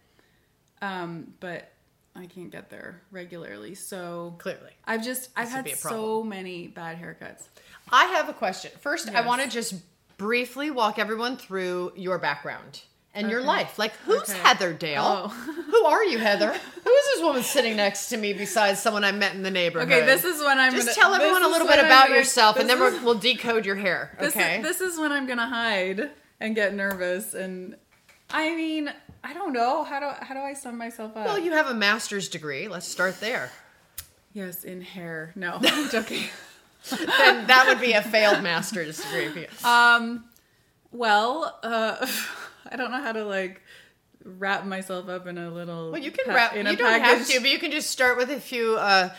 [0.81, 1.73] Um, but
[2.15, 3.75] I can't get there regularly.
[3.75, 4.71] So Clearly.
[4.85, 7.47] I've just I've had so many bad haircuts.
[7.91, 8.71] I have a question.
[8.79, 9.73] First, I want to just
[10.17, 12.81] briefly walk everyone through your background
[13.13, 13.77] and your life.
[13.77, 14.39] Like, who's Okay.
[14.39, 15.03] Heather Dale?
[15.05, 15.27] Oh.
[15.73, 16.51] Who are you, Heather?
[16.51, 19.91] Who is this woman sitting next to me besides someone I met in the neighborhood?
[19.91, 22.57] Okay, this is when I'm Just gonna, tell everyone a little bit about gonna- yourself,
[22.57, 24.15] and then is- we'll decode your hair.
[24.19, 24.57] This okay.
[24.59, 27.75] is, this is when I'm gonna hide and get nervous and
[28.29, 28.91] I mean
[29.23, 31.25] I don't know how do how do I sum myself up?
[31.25, 32.67] well, you have a master's degree.
[32.67, 33.49] Let's start there.
[34.33, 35.31] yes, in hair.
[35.35, 36.23] No, I'm joking.
[36.89, 39.47] Then that would be a failed master's degree.
[39.63, 40.25] Um,
[40.91, 42.05] well, uh,
[42.71, 43.61] I don't know how to like
[44.23, 45.91] wrap myself up in a little.
[45.91, 46.55] Well, you can pa- wrap.
[46.55, 49.09] in You don't have to, but you can just start with a few uh,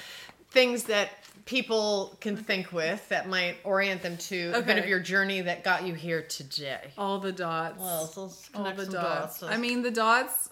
[0.50, 1.10] things that
[1.44, 5.62] people can think with that might orient them to a bit of your journey that
[5.62, 6.92] got you here today.
[6.96, 7.78] all the dots.
[7.78, 9.42] Well, so let's all the some dots.
[9.42, 10.48] I mean, the dots.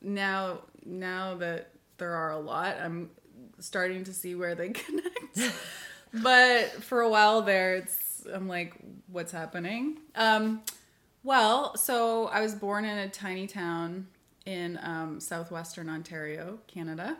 [0.00, 3.10] Now, now that there are a lot, I'm
[3.58, 5.52] starting to see where they connect.
[6.12, 8.74] But for a while there, it's I'm like,
[9.06, 9.98] what's happening?
[10.14, 10.62] Um,
[11.22, 14.06] well, so I was born in a tiny town
[14.46, 17.16] in um, southwestern Ontario, Canada,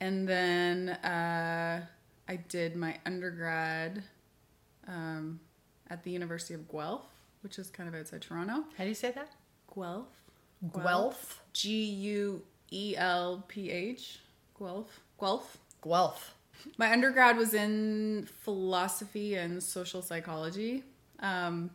[0.00, 1.84] and then uh,
[2.28, 4.02] I did my undergrad
[4.86, 5.40] um,
[5.90, 7.06] at the University of Guelph,
[7.42, 8.64] which is kind of outside Toronto.
[8.76, 9.32] how do you say that?
[9.74, 10.06] Guelph.
[10.72, 11.42] Guelph.
[11.52, 14.20] G U E L P H.
[14.58, 15.00] Guelph.
[15.18, 15.58] Guelph.
[15.82, 16.34] Guelph.
[16.78, 20.84] My undergrad was in philosophy and social psychology.
[21.20, 21.70] Um,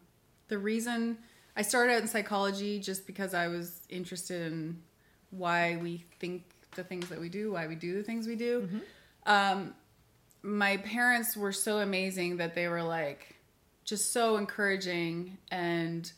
[0.47, 1.17] the reason
[1.55, 4.81] I started out in psychology just because I was interested in
[5.31, 6.43] why we think
[6.75, 8.69] the things that we do, why we do the things we do.
[9.25, 9.73] Um,
[10.41, 13.35] my parents were so amazing that they were like
[13.83, 16.11] just so encouraging and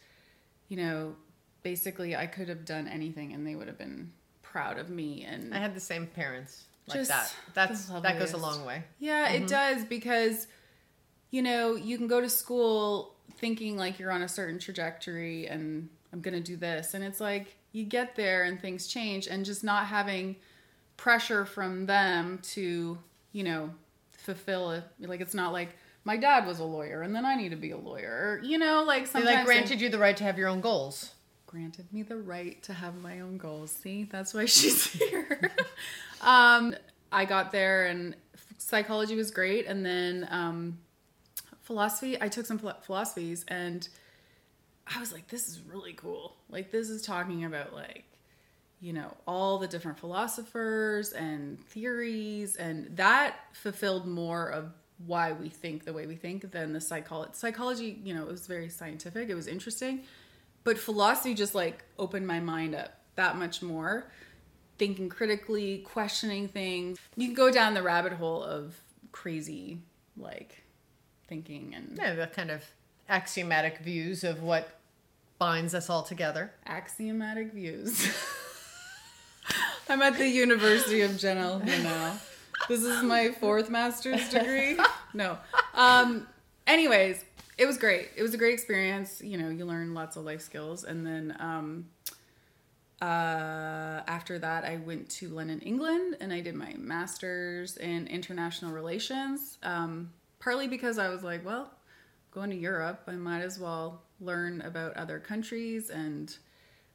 [0.67, 1.15] you know
[1.63, 5.53] basically i could have done anything and they would have been proud of me and
[5.53, 7.33] I had the same parents like Just that.
[7.53, 8.83] That's that goes a long way.
[8.99, 9.45] yeah it mm-hmm.
[9.47, 10.47] does because
[11.31, 15.89] you know you can go to school thinking like you're on a certain trajectory and
[16.11, 19.63] i'm gonna do this and it's like you get there and things change and just
[19.63, 20.35] not having
[20.97, 22.97] pressure from them to
[23.31, 23.69] you know
[24.11, 25.69] fulfill it like it's not like
[26.03, 28.57] my dad was a lawyer and then i need to be a lawyer or, you
[28.57, 31.11] know like They like granted you the right to have your own goals.
[31.47, 33.71] granted me the right to have my own goals.
[33.71, 35.51] See, that's why she's here.
[36.21, 36.75] Um,
[37.11, 38.15] I got there and
[38.57, 40.77] psychology was great, and then um,
[41.61, 42.17] philosophy.
[42.21, 43.87] I took some philosophies, and
[44.93, 46.35] I was like, "This is really cool.
[46.49, 48.05] Like, this is talking about like."
[48.81, 54.71] You know, all the different philosophers and theories, and that fulfilled more of
[55.05, 57.31] why we think the way we think than the psychology.
[57.33, 60.03] Psychology, you know, it was very scientific, it was interesting,
[60.63, 64.09] but philosophy just like opened my mind up that much more
[64.79, 66.97] thinking critically questioning things.
[67.15, 68.75] You can go down the rabbit hole of
[69.11, 69.79] crazy
[70.17, 70.63] like
[71.27, 72.63] thinking and Yeah, the kind of
[73.07, 74.79] axiomatic views of what
[75.37, 76.51] binds us all together.
[76.65, 78.07] axiomatic views.
[79.89, 82.17] I'm at the university of here now.
[82.67, 84.77] This is my fourth master's degree.
[85.13, 85.37] No.
[85.73, 86.27] Um
[86.67, 87.23] anyways
[87.57, 88.09] it was great.
[88.15, 89.21] It was a great experience.
[89.21, 90.83] You know you learn lots of life skills.
[90.83, 91.87] And then um
[93.01, 98.71] uh, after that, I went to London, England, and I did my master's in international
[98.71, 99.57] relations.
[99.63, 101.71] Um, partly because I was like, well,
[102.31, 106.35] going to Europe, I might as well learn about other countries and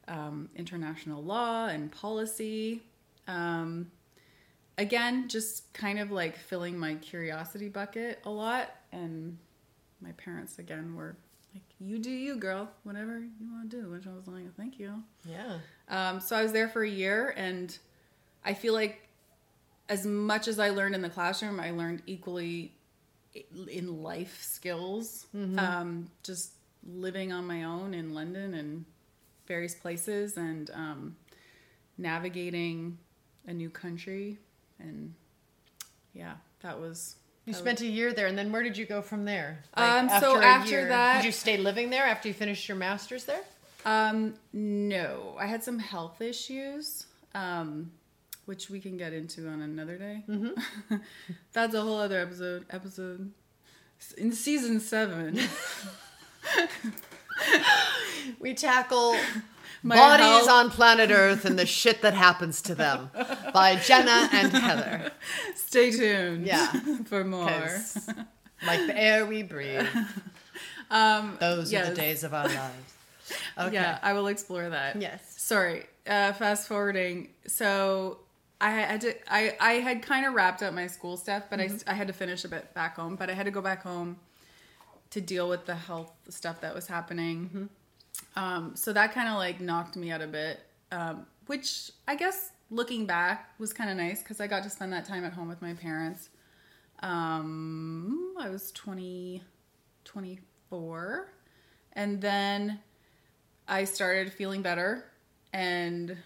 [0.08, 2.82] um, international law and policy.
[3.26, 3.90] Um,
[4.76, 8.74] again, just kind of like filling my curiosity bucket a lot.
[8.92, 9.38] And
[10.00, 11.16] my parents, again, were
[11.54, 13.88] like, you do you, girl, whatever you want to do.
[13.90, 15.02] Which I was like, thank you.
[15.24, 15.58] Yeah.
[15.88, 17.76] Um, so I was there for a year, and
[18.44, 19.08] I feel like
[19.88, 22.72] as much as I learned in the classroom, I learned equally
[23.70, 25.26] in life skills.
[25.58, 26.52] Um, just
[26.86, 28.84] living on my own in London and
[29.46, 31.16] various places, and um,
[31.98, 32.98] navigating
[33.46, 34.38] a new country,
[34.78, 35.14] and
[36.12, 37.16] yeah, that was.
[37.46, 39.62] You spent a year there, and then where did you go from there?
[39.74, 43.42] Um, so after that- did you stay living there after you finished your master's there?
[43.84, 47.92] Um, no, I had some health issues, um,
[48.46, 50.22] which we can get into on another day.
[50.26, 50.96] Mm-hmm.
[51.52, 52.64] That's a whole other episode.
[52.70, 53.30] Episode
[54.16, 55.38] in season seven.
[58.40, 59.16] We tackle
[59.86, 63.10] My bodies health- on planet Earth and the shit that happens to them
[63.52, 65.12] by Jenna and Heather.
[65.54, 66.46] Stay tuned.
[66.46, 66.68] Yeah.
[67.04, 67.44] for more.
[68.66, 69.86] like the air we breathe,
[70.90, 72.94] Um, those are the days of our lives.
[73.58, 73.74] Okay.
[73.74, 75.00] Yeah, I will explore that.
[75.00, 75.22] Yes.
[75.38, 75.86] Sorry.
[76.06, 77.28] Uh, fast forwarding.
[77.46, 78.18] So
[78.60, 81.70] I had to I I had kind of wrapped up my school stuff, but I
[81.86, 83.16] I had to finish a bit back home.
[83.16, 84.18] But I had to go back home
[85.10, 87.70] to deal with the health stuff that was happening.
[88.36, 90.60] Um, so that kind of like knocked me out a bit,
[90.92, 94.92] um, which I guess looking back was kind of nice because I got to spend
[94.92, 96.30] that time at home with my parents.
[97.00, 99.42] Um, I was 20,
[100.04, 101.28] 24.
[101.92, 102.80] And then
[103.68, 105.04] I started feeling better
[105.52, 106.16] and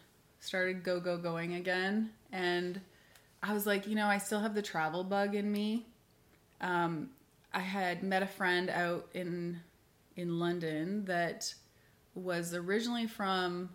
[0.40, 2.10] started go, go, going again.
[2.32, 2.80] And
[3.42, 5.86] I was like, you know, I still have the travel bug in me.
[6.60, 7.10] Um,
[7.52, 9.60] I had met a friend out in
[10.16, 11.54] in London that
[12.14, 13.70] was originally from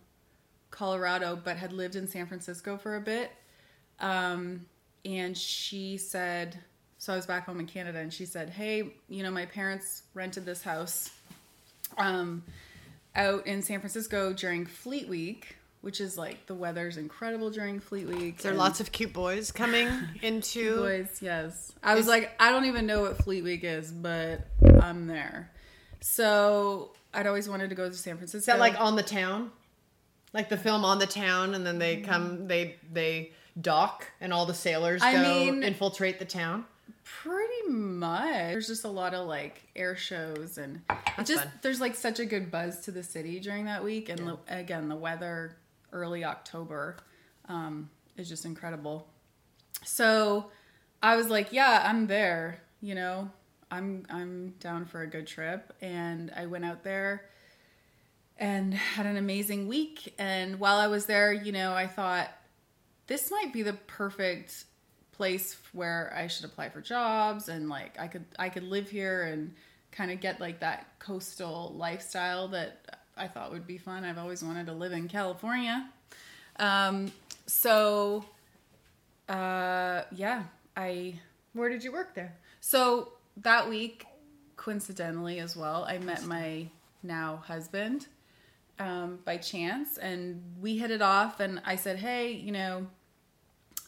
[0.70, 3.30] Colorado but had lived in San Francisco for a bit.
[4.00, 4.66] Um,
[5.04, 6.58] and she said,
[6.98, 10.04] so I was back home in Canada, and she said, "Hey, you know, my parents
[10.14, 11.10] rented this house
[11.98, 12.42] um,
[13.14, 18.06] out in San Francisco during Fleet Week, which is like the weather's incredible during Fleet
[18.06, 18.38] Week.
[18.38, 19.88] There are lots of cute boys coming
[20.22, 20.76] into.
[20.76, 21.72] Boys, yes.
[21.82, 24.46] I was like, I don't even know what Fleet Week is, but
[24.80, 25.50] I'm there.
[26.00, 28.38] So I'd always wanted to go to San Francisco.
[28.38, 29.50] Is that like on the town?
[30.32, 32.10] Like the film on the town, and then they Mm-hmm.
[32.10, 36.64] come, they they dock, and all the sailors go mean- infiltrate the town.
[37.04, 38.24] Pretty much.
[38.50, 40.80] There's just a lot of like air shows and
[41.16, 41.52] That's just fun.
[41.62, 44.88] there's like such a good buzz to the city during that week and the, again
[44.88, 45.56] the weather
[45.92, 46.96] early October
[47.48, 49.06] um, is just incredible.
[49.84, 50.50] So
[51.02, 53.30] I was like, yeah, I'm there, you know.
[53.70, 57.26] I'm I'm down for a good trip and I went out there
[58.38, 62.28] and had an amazing week and while I was there, you know, I thought
[63.06, 64.64] this might be the perfect
[65.12, 69.22] place where I should apply for jobs and like I could I could live here
[69.24, 69.54] and
[69.92, 74.04] kind of get like that coastal lifestyle that I thought would be fun.
[74.04, 75.88] I've always wanted to live in California.
[76.58, 77.12] Um
[77.46, 78.24] so
[79.28, 80.44] uh yeah,
[80.76, 81.20] I
[81.52, 82.34] Where did you work there?
[82.60, 84.06] so that week
[84.56, 86.68] coincidentally as well, I met my
[87.02, 88.06] now husband
[88.78, 92.86] um, by chance and we hit it off and I said, "Hey, you know,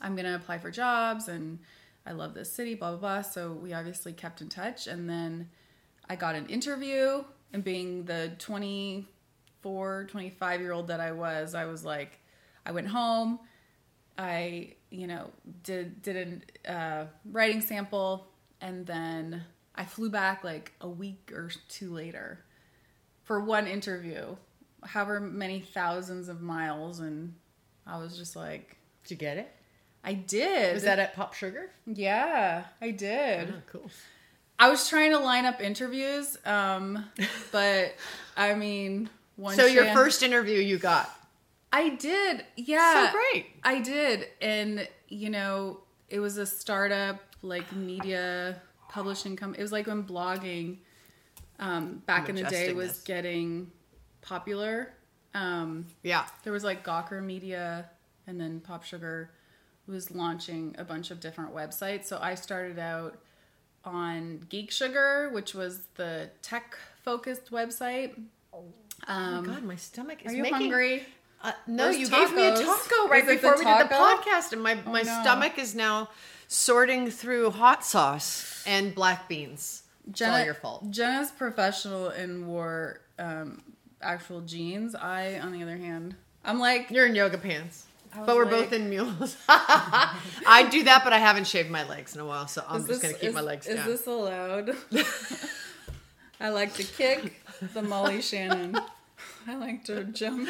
[0.00, 1.58] I'm going to apply for jobs and
[2.06, 3.22] I love this city, blah, blah, blah.
[3.22, 4.86] So we obviously kept in touch.
[4.86, 5.50] And then
[6.08, 7.24] I got an interview.
[7.52, 12.20] And being the 24, 25 year old that I was, I was like,
[12.64, 13.40] I went home.
[14.18, 15.30] I, you know,
[15.62, 18.28] did, did a uh, writing sample.
[18.60, 22.40] And then I flew back like a week or two later
[23.24, 24.36] for one interview,
[24.82, 27.00] however many thousands of miles.
[27.00, 27.34] And
[27.86, 29.52] I was just like, Did you get it?
[30.04, 30.72] I did.
[30.74, 31.70] Was that at Pop Sugar?
[31.84, 33.50] Yeah, I did.
[33.50, 33.90] Oh, cool.
[34.58, 37.04] I was trying to line up interviews, um,
[37.52, 37.94] but
[38.36, 39.56] I mean, one.
[39.56, 41.10] So your first interview you got.
[41.72, 42.44] I did.
[42.56, 43.46] Yeah, So great.
[43.64, 49.60] I did, and you know, it was a startup like media publishing company.
[49.60, 50.78] It was like when blogging
[51.58, 53.02] um, back in the day was this.
[53.02, 53.70] getting
[54.22, 54.92] popular.
[55.34, 56.24] Um, Yeah.
[56.44, 57.88] there was like Gawker Media
[58.26, 59.30] and then Pop Sugar
[59.86, 62.06] was launching a bunch of different websites.
[62.06, 63.18] So I started out
[63.84, 68.14] on Geek Sugar, which was the tech focused website.
[68.16, 68.64] Um, oh
[69.12, 70.58] Um, my God, my stomach is are you making.
[70.58, 71.04] hungry?
[71.42, 74.74] Uh, no, you gave me a taco right before we did the podcast, and my,
[74.86, 75.20] my no.
[75.22, 76.08] stomach is now
[76.48, 79.82] sorting through hot sauce and black beans.
[80.08, 80.90] It's all your fault.
[80.90, 83.62] Jenna's professional and wore um,
[84.00, 84.94] actual jeans.
[84.94, 87.86] I, on the other hand, I'm like, You're in yoga pants.
[88.24, 89.36] But we're like- both in mules.
[89.48, 92.88] I do that, but I haven't shaved my legs in a while, so I'm just
[92.88, 93.88] this- gonna keep is- my legs Is down.
[93.88, 94.70] this allowed?
[96.40, 97.42] I like to kick
[97.74, 98.78] the Molly Shannon.
[99.48, 100.48] I like to jump.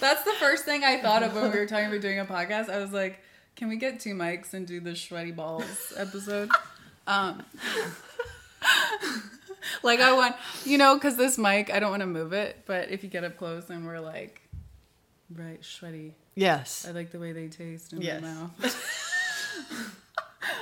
[0.00, 2.68] That's the first thing I thought of when we were talking about doing a podcast.
[2.68, 3.20] I was like,
[3.56, 6.50] can we get two mics and do the sweaty balls episode?
[7.06, 7.42] Um,
[9.82, 12.90] like I want, you know, because this mic, I don't want to move it, but
[12.90, 14.40] if you get up close and we're like,
[15.34, 16.14] right, sweaty.
[16.34, 16.86] yes.
[16.88, 18.22] I like the way they taste in Yes.
[18.22, 18.52] my mouth.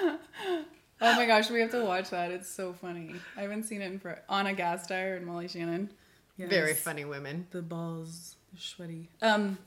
[1.00, 2.30] oh my gosh, we have to watch that.
[2.30, 3.14] It's so funny.
[3.36, 5.90] I haven't seen it in for Ana Gasteyer and Molly Shannon.
[6.36, 6.50] Yes.
[6.50, 7.46] Very funny women.
[7.50, 9.08] The balls, they're sweaty.
[9.22, 9.58] Um.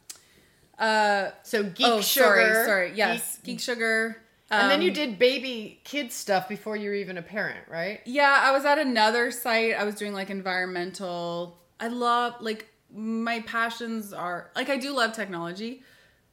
[0.80, 1.32] Uh.
[1.44, 2.26] So geek oh, sugar.
[2.26, 2.92] sorry, sorry.
[2.96, 4.22] Yes, Geek- geek, sugar.
[4.52, 8.02] and then you Um, did baby kid stuff before you were even a parent, right?
[8.06, 9.74] Yeah, I was at another site.
[9.76, 11.58] I was doing like environmental.
[11.80, 15.84] I love like my passions are like I do love technology.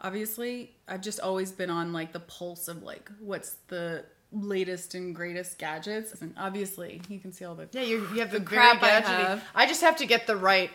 [0.01, 5.15] Obviously, I've just always been on like the pulse of like what's the latest and
[5.15, 6.21] greatest gadgets.
[6.21, 8.89] And obviously, you can see all the Yeah, you you have the, The crap I
[9.01, 9.43] have.
[9.55, 10.71] I just have to get the right,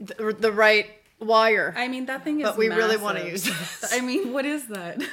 [0.00, 0.88] the, the right
[1.20, 1.74] wire.
[1.76, 2.48] I mean, that thing is.
[2.48, 3.92] But we really wanna use this.
[3.92, 5.02] I mean, what is that?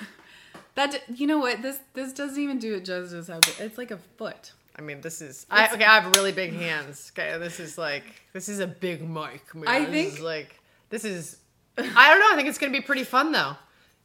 [0.76, 3.28] That you know what this this doesn't even do it justice.
[3.30, 4.52] How big it's like a foot.
[4.78, 5.48] I mean, this is.
[5.50, 7.12] I, okay, I have really big hands.
[7.18, 9.56] Okay, this is like this is a big mic.
[9.56, 9.64] Man.
[9.68, 10.60] I This think- is like
[10.92, 11.38] this is.
[11.80, 11.82] I
[12.12, 12.28] don't know.
[12.32, 13.56] I think it's gonna be pretty fun though.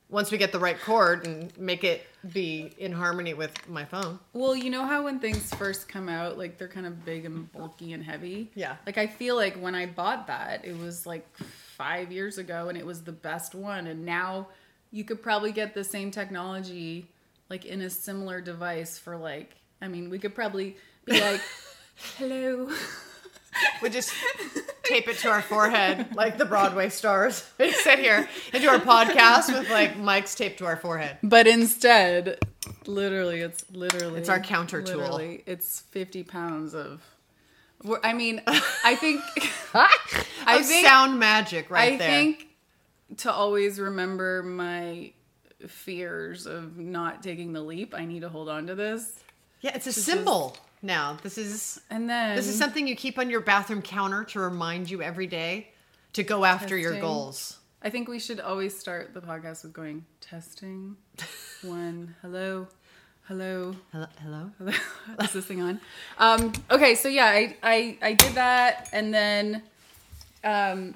[0.08, 4.18] Once we get the right cord and make it be in harmony with my phone.
[4.32, 7.52] Well, you know how when things first come out, like they're kind of big and
[7.52, 8.50] bulky and heavy.
[8.54, 8.76] Yeah.
[8.86, 11.26] Like I feel like when I bought that, it was like
[11.82, 13.88] five years ago, and it was the best one.
[13.88, 14.46] And now
[14.92, 17.08] you could probably get the same technology,
[17.50, 19.56] like in a similar device for like.
[19.80, 21.40] I mean, we could probably be like,
[22.16, 22.70] "Hello."
[23.82, 24.14] We just
[24.84, 27.44] tape it to our forehead like the Broadway stars.
[27.58, 31.18] We sit here and do our podcast with like mics taped to our forehead.
[31.22, 32.38] But instead,
[32.86, 35.18] literally, it's literally It's our counter tool.
[35.46, 37.02] It's fifty pounds of.
[38.02, 38.42] I mean,
[38.84, 39.20] I think
[39.74, 42.08] I think- sound magic right I there.
[42.08, 42.46] I think
[43.18, 45.12] to always remember my
[45.66, 49.20] fears of not taking the leap, I need to hold on to this.
[49.60, 51.18] yeah, it's a symbol now.
[51.22, 54.90] This is And then this is something you keep on your bathroom counter to remind
[54.90, 55.68] you every day
[56.14, 57.58] to go after your goals.
[57.84, 60.96] I think we should always start the podcast with going testing.
[61.62, 62.68] One, hello,
[63.32, 64.50] hello, Hello, hello.
[64.58, 64.72] hello.
[65.22, 65.80] Is this thing on?
[66.18, 69.62] Um, okay, so yeah, I, I I did that, and then
[70.44, 70.94] um,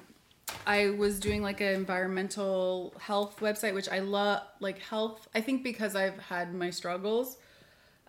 [0.67, 5.27] I was doing like an environmental health website, which I love, like health.
[5.33, 7.37] I think because I've had my struggles,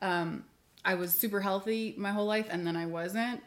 [0.02, 0.44] um,
[0.84, 3.42] I was super healthy my whole life, and then I wasn't.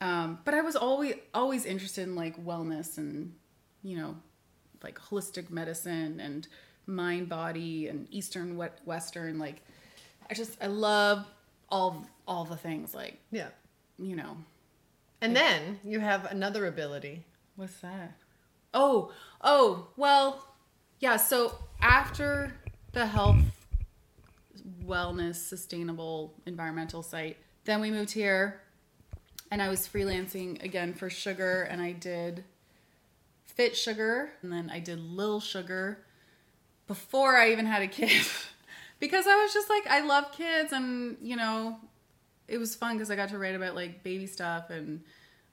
[0.00, 3.34] Um, but I was always always interested in like wellness and
[3.84, 4.16] you know,
[4.82, 6.48] like holistic medicine and
[6.86, 9.38] mind body and Eastern we- Western.
[9.38, 9.62] Like,
[10.30, 11.26] I just I love
[11.68, 12.94] all all the things.
[12.94, 13.48] Like Yeah.
[13.98, 14.36] you know,
[15.20, 17.24] And then you have another ability.
[17.56, 18.12] What's that?
[18.74, 20.44] Oh, oh, well,
[21.00, 21.16] yeah.
[21.16, 22.52] So after
[22.92, 23.40] the health,
[24.84, 28.60] wellness, sustainable environmental site, then we moved here
[29.50, 32.44] and I was freelancing again for sugar and I did
[33.44, 35.98] Fit Sugar and then I did Lil Sugar
[36.86, 38.10] before I even had a kid
[39.00, 41.76] because I was just like, I love kids and, you know,
[42.46, 45.02] it was fun because I got to write about like baby stuff and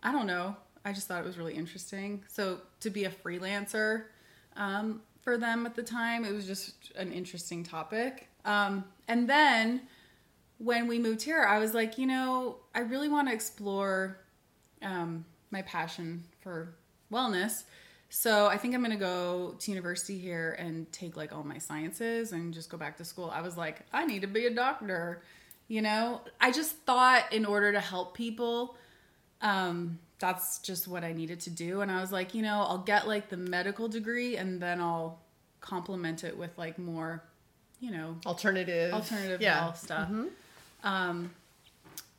[0.01, 0.55] I don't know.
[0.83, 2.23] I just thought it was really interesting.
[2.27, 4.05] So to be a freelancer
[4.55, 8.29] um, for them at the time, it was just an interesting topic.
[8.45, 9.81] Um, and then
[10.57, 14.19] when we moved here, I was like, you know, I really want to explore
[14.81, 16.75] um, my passion for
[17.11, 17.63] wellness.
[18.09, 22.31] So I think I'm gonna go to university here and take like all my sciences
[22.31, 23.29] and just go back to school.
[23.33, 25.21] I was like, I need to be a doctor.
[25.67, 28.77] You know, I just thought in order to help people,
[29.41, 31.81] um, that's just what I needed to do.
[31.81, 35.19] And I was like, you know, I'll get like the medical degree and then I'll
[35.61, 37.23] complement it with like more,
[37.79, 38.93] you know, Alternative.
[38.93, 39.59] alternative yeah.
[39.59, 40.09] health stuff.
[40.83, 41.31] Um,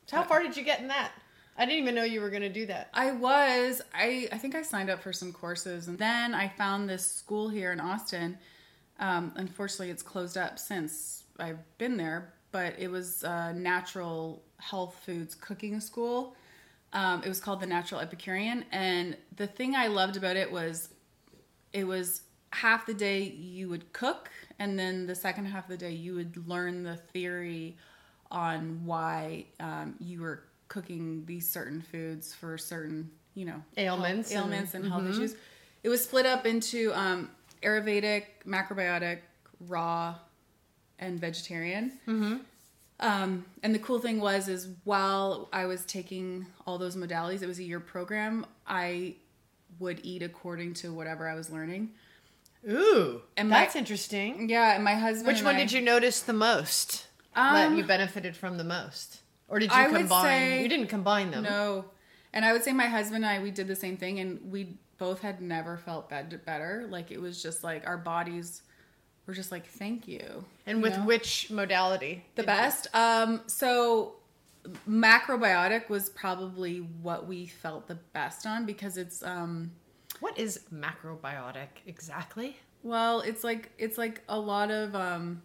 [0.07, 1.11] So how far did you get in that?
[1.57, 2.89] I didn't even know you were going to do that.
[2.93, 3.81] I was.
[3.93, 7.49] I I think I signed up for some courses, and then I found this school
[7.49, 8.37] here in Austin.
[8.99, 15.01] Um, unfortunately, it's closed up since I've been there, but it was a natural health
[15.05, 16.35] foods cooking school.
[16.93, 20.89] Um, it was called the Natural Epicurean, and the thing I loved about it was
[21.73, 24.29] it was half the day you would cook,
[24.59, 27.77] and then the second half of the day you would learn the theory
[28.29, 34.45] on why um, you were cooking these certain foods for certain, you know, Ailments health,
[34.45, 35.35] ailments and, and- health issues.
[35.83, 37.29] It was split up into um,
[37.63, 39.19] Ayurvedic, macrobiotic,
[39.67, 40.15] raw,
[40.99, 41.93] and vegetarian.
[42.99, 47.47] Um, and the cool thing was, is while I was taking all those modalities, it
[47.47, 48.45] was a year program.
[48.65, 49.15] I
[49.79, 51.91] would eat according to whatever I was learning.
[52.67, 54.49] Ooh, And my- that's interesting.
[54.49, 55.27] Yeah, and my husband.
[55.27, 57.05] Which one I- did you notice the most?
[57.35, 60.23] that Um, you benefited from the most, or did you I combine?
[60.23, 61.43] say- you didn't combine them.
[61.43, 61.85] No,
[62.33, 64.77] and I would say my husband and I we did the same thing, and we
[64.97, 66.85] both had never felt bed- better.
[66.89, 68.63] Like it was just like our bodies
[69.25, 70.43] were just like, thank you.
[70.65, 71.05] And you with know?
[71.05, 72.23] which modality?
[72.35, 72.87] the best.
[72.95, 74.13] Um, so
[74.89, 79.71] macrobiotic was probably what we felt the best on because it's um
[80.19, 82.57] What is macrobiotic exactly?
[82.83, 85.41] Well, it's like it's like a lot of um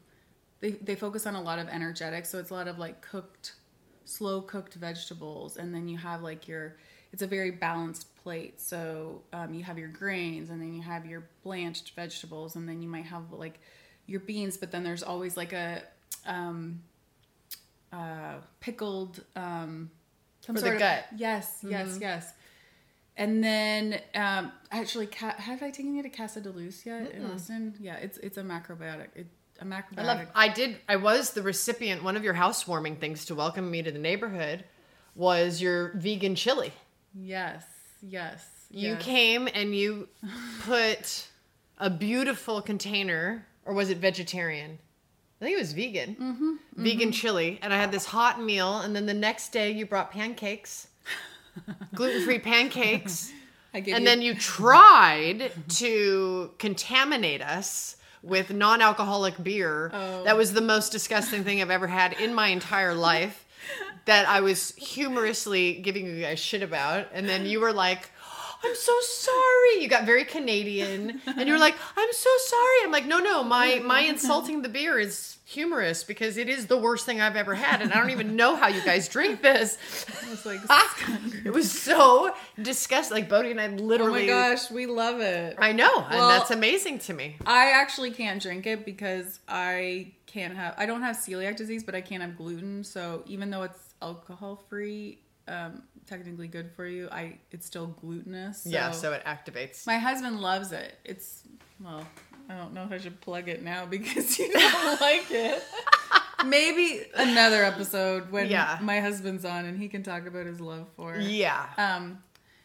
[0.60, 3.54] they they focus on a lot of energetics, so it's a lot of like cooked
[4.04, 6.76] slow cooked vegetables and then you have like your
[7.12, 8.60] it's a very balanced plate.
[8.60, 12.80] So um, you have your grains and then you have your blanched vegetables and then
[12.80, 13.60] you might have like
[14.06, 15.82] your beans, but then there's always like a
[16.26, 16.80] um
[17.92, 19.90] uh pickled um
[20.40, 21.04] some For the sort of- gut.
[21.16, 22.32] Yes, yes, yes.
[23.16, 27.74] and then um, actually, have I taken you to Casa de Luz yet in Austin?
[27.78, 29.08] Yeah, it's it's a macrobiotic.
[29.14, 29.26] It,
[29.64, 29.98] macrobiotic.
[29.98, 30.20] I love.
[30.34, 30.76] I did.
[30.88, 32.02] I was the recipient.
[32.02, 34.64] One of your housewarming things to welcome me to the neighborhood
[35.14, 36.72] was your vegan chili.
[37.14, 37.64] yes,
[38.02, 38.46] yes.
[38.70, 39.02] You yes.
[39.02, 40.08] came and you
[40.62, 41.28] put
[41.76, 44.78] a beautiful container, or was it vegetarian?
[45.40, 46.14] I think it was vegan.
[46.14, 49.84] Mm-hmm, Vegan chili, and I had this hot meal, and then the next day you
[49.84, 50.86] brought pancakes,
[51.94, 53.30] gluten-free pancakes.
[53.74, 60.24] I and you- then you tried to contaminate us with non-alcoholic beer Oh.
[60.24, 63.44] that was the most disgusting thing i've ever had in my entire life
[64.06, 67.06] that i was humorously giving you guys shit about.
[67.12, 68.10] And then you were like
[68.64, 69.82] i'm so sorry.
[69.82, 72.76] You got very canadian and you were like i'm so sorry.
[72.84, 76.76] I'm like no no my my insulting the beer is humorous because it is the
[76.76, 79.78] worst thing i've ever had and i don't even know how you guys drink this
[80.24, 80.60] I was like,
[81.44, 84.30] it was so disgusting like bodie and i literally.
[84.30, 85.56] oh my gosh, we love it.
[85.58, 87.36] I know, Well- and that's amazing to me.
[87.46, 90.74] I actually can't drink it because I can't have.
[90.78, 92.84] I don't have celiac disease, but I can't have gluten.
[92.84, 98.62] So even though it's alcohol free, um, technically good for you, I it's still glutinous.
[98.62, 99.86] So yeah, so it activates.
[99.86, 100.98] my husband loves it.
[101.04, 101.42] It's
[101.80, 102.06] well,
[102.48, 105.62] I don't know if I should plug it now because you don't like it.
[106.44, 108.78] Maybe another episode when Yeah.
[108.82, 111.14] my husband's on and he can talk about his love for.
[111.14, 111.22] it.
[111.24, 112.22] yeah, Um.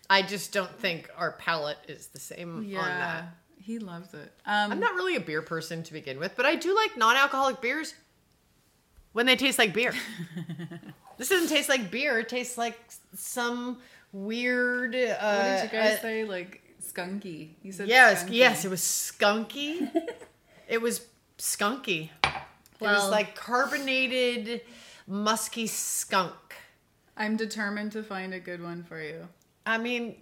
[0.10, 2.80] I just don't think our palate is the same Yeah.
[2.80, 3.24] on that.
[3.60, 4.32] He loves it.
[4.46, 4.72] Um.
[4.72, 7.94] I'm not really a beer person to begin with, but I do like non-alcoholic beers
[9.14, 9.94] when they taste like beer.
[11.18, 12.80] this doesn't taste like beer; it tastes like
[13.16, 13.80] some
[14.14, 14.96] weird.
[14.96, 16.24] Uh, What did you guys uh, say?
[16.24, 16.62] Like
[16.98, 17.50] skunky.
[17.62, 18.34] You said Yes, skunky.
[18.34, 19.92] yes, it was skunky.
[20.68, 21.06] it was
[21.38, 22.10] skunky.
[22.24, 24.62] it was like carbonated,
[25.08, 26.34] musky skunk.
[27.16, 29.28] I'm determined to find a good one for you.
[29.66, 30.16] I mean,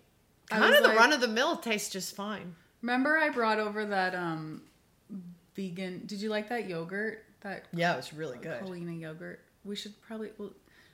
[0.49, 2.55] kind was of the like- run of the mill tastes just fine.
[2.82, 4.61] Remember I brought over that um
[5.55, 7.23] vegan did you like that yogurt?
[7.41, 8.61] That Yeah, it was really good.
[8.61, 9.39] Culina yogurt.
[9.63, 10.51] We should probably well,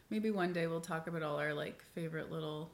[0.10, 2.72] maybe one day we'll talk about all our like favorite little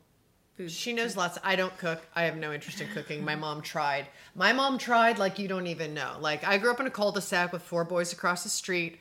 [0.57, 0.73] foods.
[0.73, 1.37] She knows lots.
[1.43, 2.05] I don't cook.
[2.15, 3.23] I have no interest in cooking.
[3.23, 4.07] My mom tried.
[4.35, 6.17] My mom tried like you don't even know.
[6.19, 8.99] Like I grew up in a cul-de-sac with four boys across the street,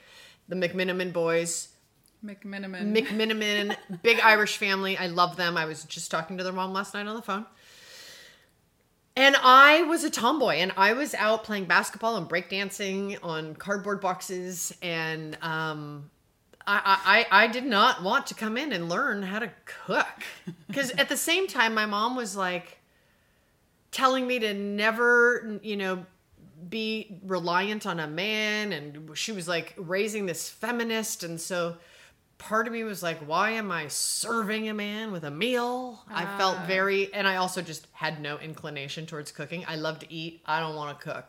[0.48, 1.68] the McMiniman boys.
[2.24, 2.96] McMiniman.
[2.96, 4.96] McMiniman, big Irish family.
[4.96, 5.56] I love them.
[5.56, 7.46] I was just talking to their mom last night on the phone.
[9.18, 14.02] And I was a tomboy, and I was out playing basketball and breakdancing on cardboard
[14.02, 16.10] boxes, and um,
[16.66, 20.24] I, I I did not want to come in and learn how to cook.
[20.66, 22.78] Because at the same time, my mom was like
[23.92, 26.04] telling me to never, you know,
[26.68, 31.76] be reliant on a man and she was like raising this feminist and so
[32.38, 36.02] part of me was like why am i serving a man with a meal?
[36.10, 36.66] I felt Ah.
[36.66, 39.64] very and i also just had no inclination towards cooking.
[39.68, 40.42] I love to eat.
[40.44, 41.26] I don't want to cook.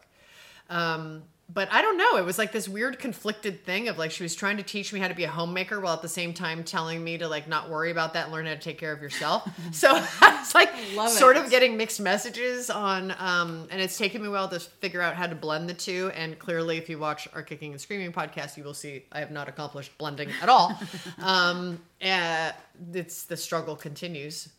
[0.70, 1.24] Um
[1.54, 2.18] but i don't know.
[2.18, 5.00] It was like this weird conflicted thing of like she was trying to teach me
[5.00, 7.70] how to be a homemaker while at the same time telling me to like not
[7.70, 9.48] worry about that learn how to take care of yourself.
[9.72, 9.90] So
[10.22, 10.72] i was like
[11.10, 11.44] sort it.
[11.44, 15.16] of getting mixed messages on um and it's taken me a while to figure out
[15.16, 16.12] how to blend the two.
[16.16, 19.32] And clearly if you watch our kicking and screaming podcast you will see i have
[19.32, 20.78] not accomplished blending at all.
[21.20, 22.52] Um uh,
[22.94, 24.50] it's the struggle continues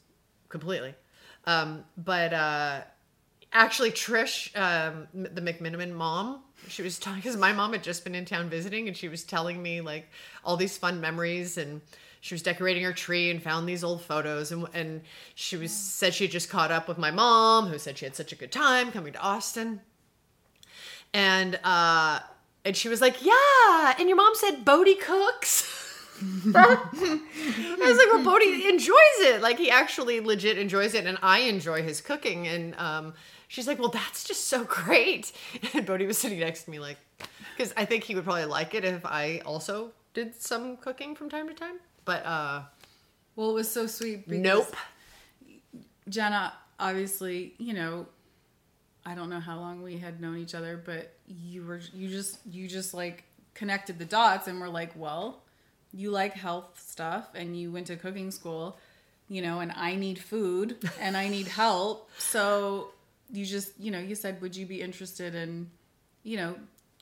[0.48, 0.94] completely.
[1.46, 2.80] Um but uh
[3.52, 8.14] actually trish um the mcminiman mom she was talking because my mom had just been
[8.14, 10.08] in town visiting and she was telling me like
[10.44, 11.80] all these fun memories and
[12.20, 15.02] she was decorating her tree and found these old photos and and
[15.34, 18.16] she was said she had just caught up with my mom who said she had
[18.16, 19.80] such a good time coming to austin
[21.14, 22.20] and uh
[22.64, 25.86] and she was like yeah and your mom said bodie cooks
[26.54, 26.80] I
[27.80, 29.40] was like, well, Bodie enjoys it.
[29.40, 32.48] Like he actually legit enjoys it, and I enjoy his cooking.
[32.48, 33.14] And um,
[33.48, 35.32] she's like, well, that's just so great.
[35.74, 36.98] And Bodie was sitting next to me, like,
[37.56, 41.28] because I think he would probably like it if I also did some cooking from
[41.28, 41.76] time to time.
[42.04, 42.62] But uh,
[43.34, 44.76] well, it was so sweet because nope.
[46.08, 48.06] Jenna, obviously, you know,
[49.04, 52.38] I don't know how long we had known each other, but you were you just
[52.50, 53.24] you just like
[53.54, 55.42] connected the dots and were like, well,
[55.92, 58.78] you like health stuff and you went to cooking school,
[59.28, 62.10] you know, and I need food and I need help.
[62.18, 62.92] So
[63.32, 65.70] you just, you know, you said, would you be interested in,
[66.22, 66.54] you know,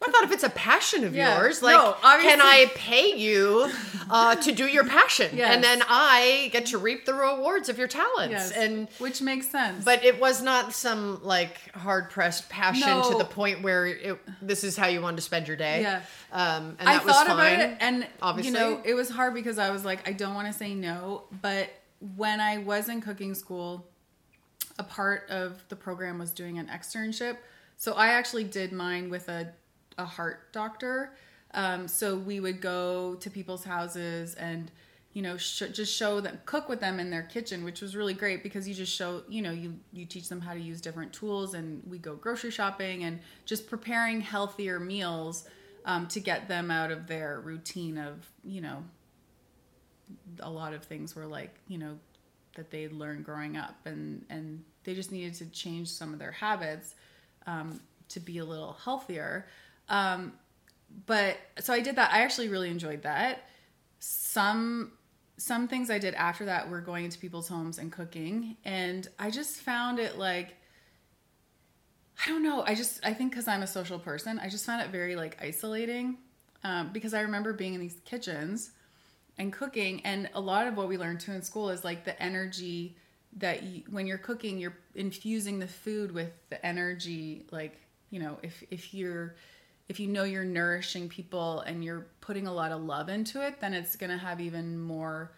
[0.06, 1.38] I thought if it's a passion of Yeah.
[1.40, 3.70] yours, like, No, can I pay you
[4.10, 5.50] uh, to do your passion, Yes.
[5.54, 8.30] and then I get to reap the rewards of your talents?
[8.32, 9.82] yes, And which makes sense.
[9.86, 14.64] But it was not some like hard pressed passion to the point where it, this
[14.64, 15.80] is how you wanted to spend your day.
[15.80, 16.02] Yeah.
[16.30, 17.54] Um, and I that was thought fine.
[17.54, 18.52] about it, and obviously.
[18.52, 21.22] you know, it was hard because I was like, I don't want to say no,
[21.40, 21.70] but
[22.16, 23.86] when I was in cooking school,
[24.78, 27.36] a part of the program was doing an externship.
[27.76, 29.52] So I actually did mine with a,
[29.98, 31.12] a heart doctor.
[31.54, 34.70] Um, so we would go to people's houses and,
[35.12, 38.14] you know, sh- just show them, cook with them in their kitchen, which was really
[38.14, 41.12] great because you just show, you know, you, you teach them how to use different
[41.12, 45.48] tools and we go grocery shopping and just preparing healthier meals
[45.86, 48.84] um, to get them out of their routine of, you know,
[50.40, 51.98] a lot of things were like, you know,
[52.56, 56.32] that they learned growing up and, and they just needed to change some of their
[56.32, 56.94] habits
[57.46, 59.46] um, to be a little healthier.
[59.88, 60.32] Um,
[61.06, 62.12] but so I did that.
[62.12, 63.44] I actually really enjoyed that.
[63.98, 64.92] Some
[65.38, 69.30] some things I did after that were going into people's homes and cooking, and I
[69.30, 70.54] just found it like
[72.24, 72.62] I don't know.
[72.66, 75.36] I just I think because I'm a social person, I just found it very like
[75.42, 76.18] isolating.
[76.64, 78.70] Um, because I remember being in these kitchens
[79.38, 82.20] and cooking, and a lot of what we learned too in school is like the
[82.22, 82.96] energy
[83.38, 87.46] that you, when you're cooking, you're infusing the food with the energy.
[87.50, 87.80] Like
[88.10, 89.34] you know, if if you're
[89.88, 93.60] if you know you're nourishing people and you're putting a lot of love into it,
[93.60, 95.32] then it's gonna have even more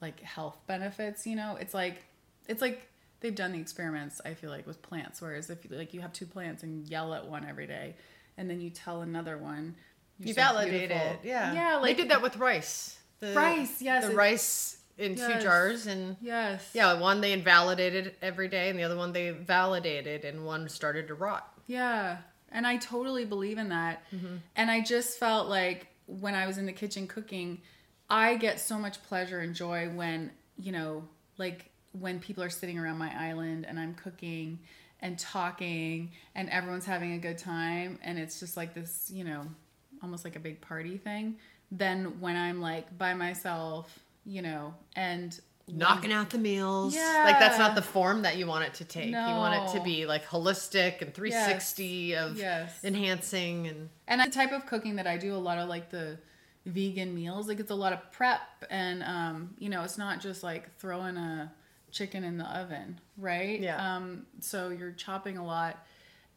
[0.00, 1.26] like health benefits.
[1.26, 2.04] You know, it's like
[2.48, 2.86] it's like
[3.20, 4.20] they've done the experiments.
[4.24, 7.26] I feel like with plants, whereas if like you have two plants and yell at
[7.26, 7.96] one every day,
[8.38, 9.74] and then you tell another one,
[10.18, 11.20] You so validate beautiful." it.
[11.24, 11.52] Yeah.
[11.52, 12.96] yeah, like They did that with rice.
[13.20, 16.70] The, Rice, yes, The it- rice in two jars and Yes.
[16.74, 21.08] yeah, one they invalidated every day and the other one they validated and one started
[21.08, 21.50] to rot.
[21.66, 22.18] Yeah.
[22.52, 24.02] And I totally believe in that.
[24.12, 24.36] Mm-hmm.
[24.56, 27.62] And I just felt like when I was in the kitchen cooking,
[28.10, 31.04] I get so much pleasure and joy when, you know,
[31.38, 34.58] like when people are sitting around my island and I'm cooking
[35.00, 39.46] and talking and everyone's having a good time and it's just like this, you know,
[40.02, 41.36] almost like a big party thing.
[41.70, 45.38] Then when I'm like by myself, you know, and
[45.72, 46.94] Knocking out the meals.
[46.94, 47.22] Yeah.
[47.24, 49.06] Like that's not the form that you want it to take.
[49.06, 52.82] You want it to be like holistic and 360 of Yes.
[52.82, 56.18] enhancing and And the type of cooking that I do, a lot of like the
[56.66, 60.42] vegan meals, like it's a lot of prep and um, you know, it's not just
[60.42, 61.52] like throwing a
[61.92, 63.60] chicken in the oven, right?
[63.60, 63.96] Yeah.
[63.96, 65.84] Um, so you're chopping a lot.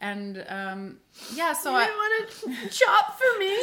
[0.04, 0.98] And um
[1.34, 3.54] yeah, so you I want to chop for me.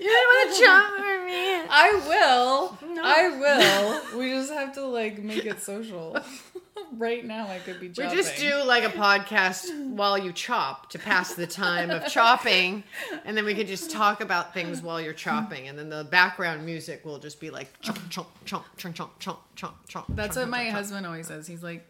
[0.00, 1.60] You want to chop for me.
[1.68, 2.94] I will.
[2.94, 3.02] No.
[3.04, 4.18] I will.
[4.18, 6.16] We just have to like make it social.
[6.96, 8.10] right now I could be chopping.
[8.10, 12.84] We just do like a podcast while you chop to pass the time of chopping.
[13.24, 15.68] And then we could just talk about things while you're chopping.
[15.68, 19.38] And then the background music will just be like chomp, chomp, chomp, chomp, chomp, chomp,
[19.56, 20.04] chomp, chomp.
[20.10, 21.08] That's chomp, what my chomp, husband chomp.
[21.08, 21.46] always says.
[21.46, 21.86] He's like,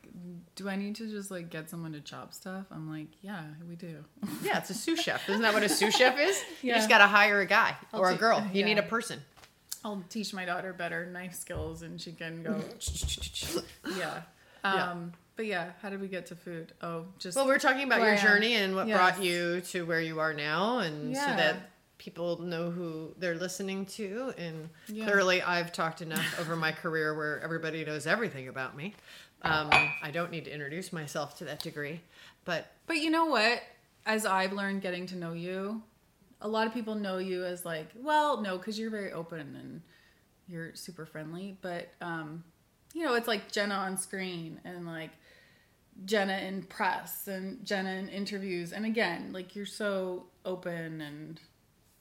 [0.56, 2.66] do I need to just like get someone to chop stuff?
[2.70, 4.04] I'm like, yeah, we do.
[4.42, 5.28] Yeah, it's a sous chef.
[5.28, 6.42] Isn't that what a sous chef is?
[6.62, 6.74] Yeah.
[6.74, 8.38] You just got to hire a guy I'll or a girl.
[8.38, 8.66] Uh, you yeah.
[8.66, 9.20] need a person.
[9.84, 12.60] I'll teach my daughter better knife skills and she can go.
[13.98, 14.22] yeah.
[14.64, 14.90] Yeah.
[14.90, 16.72] Um, But yeah, how did we get to food?
[16.82, 18.96] Oh, just Well, we're talking about your journey and what Yes.
[18.96, 23.86] brought you to where you are now, and so that people know who they're listening
[23.86, 24.34] to.
[24.36, 25.04] And Yeah.
[25.04, 28.94] clearly, I've talked enough over my career where everybody knows everything about me.
[29.42, 32.02] Um, I don't need to introduce myself to that degree,
[32.44, 33.62] but But you know what?
[34.04, 35.82] As I've learned getting to know you,
[36.42, 39.82] a lot of people know you as like, well, no, because you're very open and
[40.48, 41.56] you're super friendly.
[41.62, 42.44] But um,
[42.94, 45.10] you know, it's like Jenna on screen and like
[46.04, 48.72] Jenna in press and Jenna in interviews.
[48.72, 51.40] And again, like you're so open and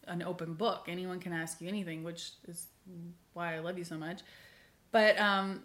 [0.07, 0.85] an open book.
[0.87, 2.67] Anyone can ask you anything, which is
[3.33, 4.21] why I love you so much.
[4.91, 5.63] But um,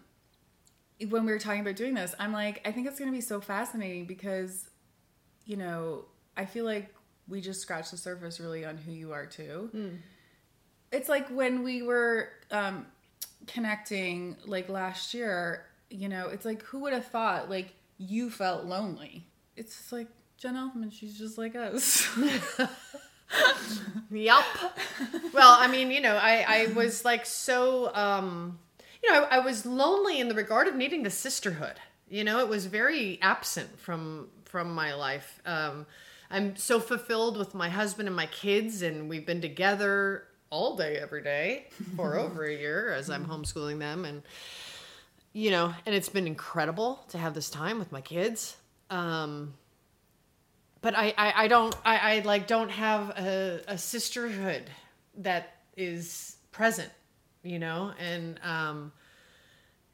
[1.09, 3.21] when we were talking about doing this, I'm like, I think it's going to be
[3.21, 4.69] so fascinating because,
[5.45, 6.05] you know,
[6.37, 6.93] I feel like
[7.27, 9.69] we just scratched the surface really on who you are too.
[10.91, 12.85] It's like when we were um,
[13.47, 18.65] connecting like last year, you know, it's like who would have thought like you felt
[18.65, 19.27] lonely?
[19.55, 20.07] It's just like
[20.37, 22.07] Jen Elfman, she's just like us.
[24.11, 24.45] Yup.
[25.33, 28.59] well, I mean, you know, I, I was like so, um,
[29.01, 31.75] you know, I, I was lonely in the regard of needing the sisterhood.
[32.09, 35.41] You know, it was very absent from from my life.
[35.45, 35.85] Um,
[36.29, 40.97] I'm so fulfilled with my husband and my kids, and we've been together all day,
[40.97, 44.23] every day for over a year as I'm homeschooling them, and
[45.33, 48.55] you know, and it's been incredible to have this time with my kids.
[48.89, 49.53] Um,
[50.81, 54.69] but I, I, I don't I, I like don't have a, a sisterhood
[55.17, 56.91] that is present,
[57.43, 58.91] you know, and um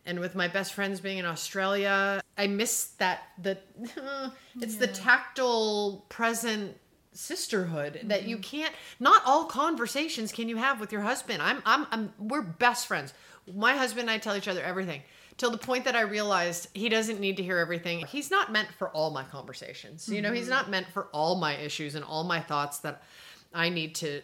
[0.05, 3.57] and with my best friends being in Australia, I miss that the
[4.61, 6.75] it's the tactile present
[7.13, 8.41] sisterhood that you mm-hmm.
[8.41, 11.41] can't not all conversations can you have with your husband.
[11.41, 13.13] I'm I'm I'm we're best friends.
[13.53, 15.01] My husband and I tell each other everything.
[15.37, 18.05] till the point that I realized he doesn't need to hear everything.
[18.05, 20.07] He's not meant for all my conversations.
[20.07, 20.51] You know, he's mm-hmm.
[20.51, 23.01] not meant for all my issues and all my thoughts that
[23.53, 24.21] I need to,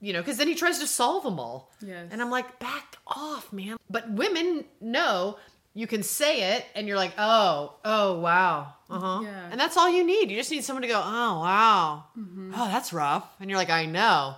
[0.00, 1.70] you know, because then he tries to solve them all.
[1.84, 2.08] Yes.
[2.10, 3.76] And I'm like, back off, man.
[3.90, 5.36] But women know
[5.74, 8.74] you can say it and you're like, oh, oh, wow.
[8.88, 9.20] Uh huh.
[9.24, 9.48] Yeah.
[9.50, 10.30] And that's all you need.
[10.30, 12.04] You just need someone to go, oh, wow.
[12.54, 13.28] Oh, that's rough.
[13.40, 14.36] And you're like, I know.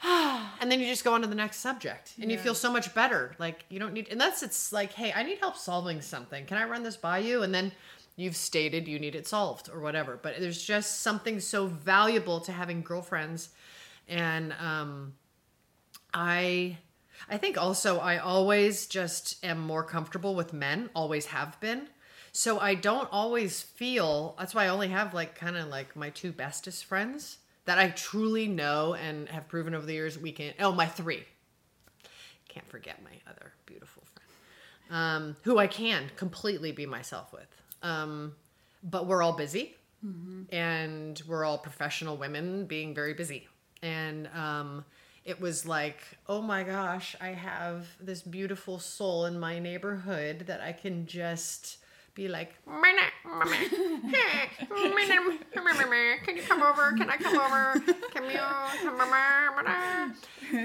[0.04, 2.94] and then you just go on to the next subject and you feel so much
[2.94, 6.56] better like you don't need unless it's like hey i need help solving something can
[6.56, 7.72] i run this by you and then
[8.14, 12.52] you've stated you need it solved or whatever but there's just something so valuable to
[12.52, 13.48] having girlfriends
[14.06, 15.12] and um
[16.14, 16.78] i
[17.28, 21.88] i think also i always just am more comfortable with men always have been.
[22.32, 26.10] So i don't always feel that's why i only have like kind of like my
[26.10, 30.52] two bestest friends that i truly know and have proven over the years we can
[30.60, 31.24] oh my three.
[32.48, 37.48] Can't forget my other beautiful friend um, who i can completely be myself with.
[37.82, 38.34] Um,
[38.82, 39.74] but we're all busy.
[40.52, 43.48] And we're all professional women being very busy.
[43.82, 44.84] And um,
[45.28, 50.62] it was like oh my gosh i have this beautiful soul in my neighborhood that
[50.62, 51.76] i can just
[52.14, 52.54] be like
[56.24, 57.78] can you come over can i come over
[58.10, 58.38] can you
[58.82, 59.00] come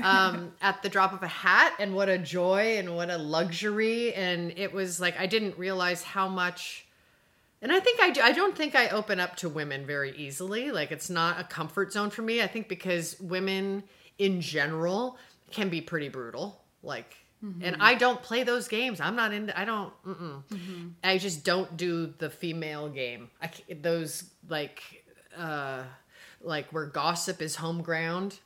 [0.02, 4.14] um, at the drop of a hat and what a joy and what a luxury
[4.14, 6.86] and it was like i didn't realize how much
[7.62, 8.20] and I think I do.
[8.20, 10.72] I don't think I open up to women very easily.
[10.72, 12.42] Like it's not a comfort zone for me.
[12.42, 13.84] I think because women
[14.18, 15.18] in general
[15.52, 16.62] can be pretty brutal.
[16.82, 17.82] Like, and mm-hmm.
[17.82, 19.02] I don't play those games.
[19.02, 19.58] I'm not into.
[19.58, 19.92] I don't.
[20.06, 20.44] Mm-mm.
[20.46, 20.88] Mm-hmm.
[21.04, 23.30] I just don't do the female game.
[23.42, 23.52] I
[23.82, 24.82] those like,
[25.38, 25.84] uh,
[26.42, 28.40] like where gossip is home ground.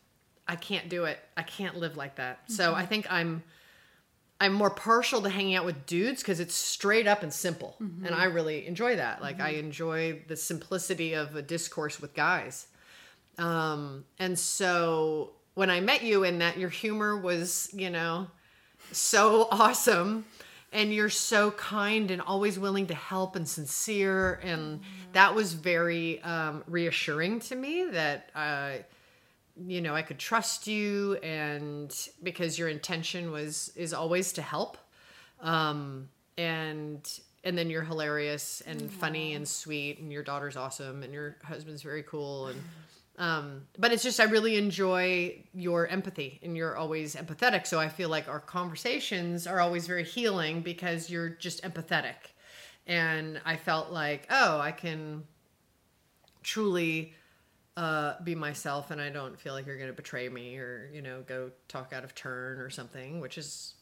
[0.47, 1.20] I can't do it.
[1.36, 2.39] I can't live like that.
[2.47, 2.89] So I mm-hmm.
[2.89, 3.43] think I'm.
[4.39, 8.13] I'm more partial to hanging out with dudes because it's straight up and simple, and
[8.13, 9.20] I really enjoy that.
[9.20, 12.68] Like I enjoy the simplicity of a discourse with guys.
[13.39, 18.28] Um, and so when I met you, and that your humor was, you know,
[18.91, 20.26] so awesome,
[20.72, 24.82] and you're so kind and always willing to help and sincere, and
[25.14, 28.30] that was very um, reassuring to me that.
[28.36, 28.72] Uh,
[29.66, 34.78] you know i could trust you and because your intention was is always to help.
[35.41, 37.01] Um and
[37.43, 41.82] and then you're hilarious and funny and sweet and your daughter's awesome and your husband's
[41.82, 42.62] very cool and
[43.18, 47.65] um but it's just i really enjoy your empathy and you're always empathetic.
[47.65, 52.34] So i feel like our conversations are always very healing because you're just empathetic.
[52.86, 55.24] And i felt like oh i can
[56.43, 57.13] truly
[57.78, 61.01] uh, be myself and I don't feel like you're going to betray me or, you
[61.01, 63.76] know, go talk out of turn or something, which is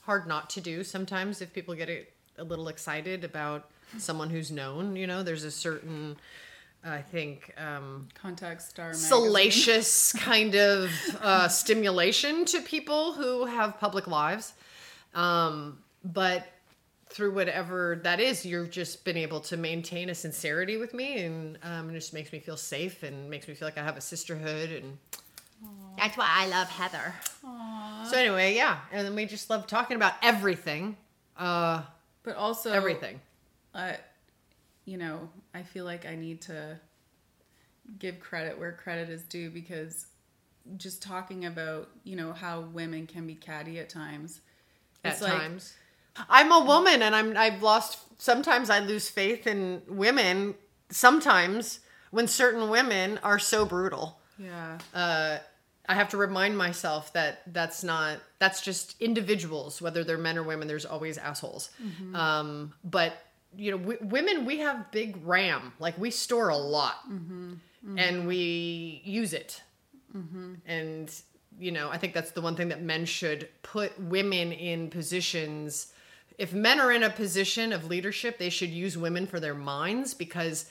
[0.00, 2.06] hard not to do sometimes if people get a,
[2.38, 3.68] a little excited about
[3.98, 6.16] someone who's known, you know, there's a certain,
[6.84, 9.08] I think, um, Contact Star magazine.
[9.08, 14.52] salacious kind of uh, stimulation to people who have public lives.
[15.14, 16.46] Um, but
[17.08, 21.58] through whatever that is, you've just been able to maintain a sincerity with me, and
[21.62, 24.00] um, it just makes me feel safe and makes me feel like I have a
[24.00, 24.98] sisterhood, and
[25.98, 27.14] that's why I love Heather.
[28.10, 30.96] So anyway, yeah, and then we just love talking about everything,
[31.36, 31.82] uh,
[32.24, 33.20] But also everything.
[33.74, 33.92] uh,
[34.84, 36.78] you know, I feel like I need to
[37.98, 40.06] give credit where credit is due because
[40.76, 44.40] just talking about, you know, how women can be catty at times.
[45.04, 45.74] at It's like, times.
[46.28, 50.54] I'm a woman and I'm I've lost sometimes I lose faith in women
[50.90, 51.80] sometimes
[52.10, 54.18] when certain women are so brutal.
[54.38, 54.78] Yeah.
[54.94, 55.38] Uh
[55.88, 60.42] I have to remind myself that that's not that's just individuals whether they're men or
[60.42, 61.70] women there's always assholes.
[62.14, 63.14] Um but
[63.56, 65.72] you know w- women we have big ram.
[65.78, 66.98] Like we store a lot.
[67.10, 67.54] Mm-hmm.
[67.98, 69.10] And we mm-hmm.
[69.10, 69.62] use it.
[70.16, 70.54] Mm-hmm.
[70.66, 71.12] And
[71.58, 75.92] you know i think that's the one thing that men should put women in positions.
[76.38, 80.14] If men are in a position of leadership they should use women for their minds
[80.14, 80.70] because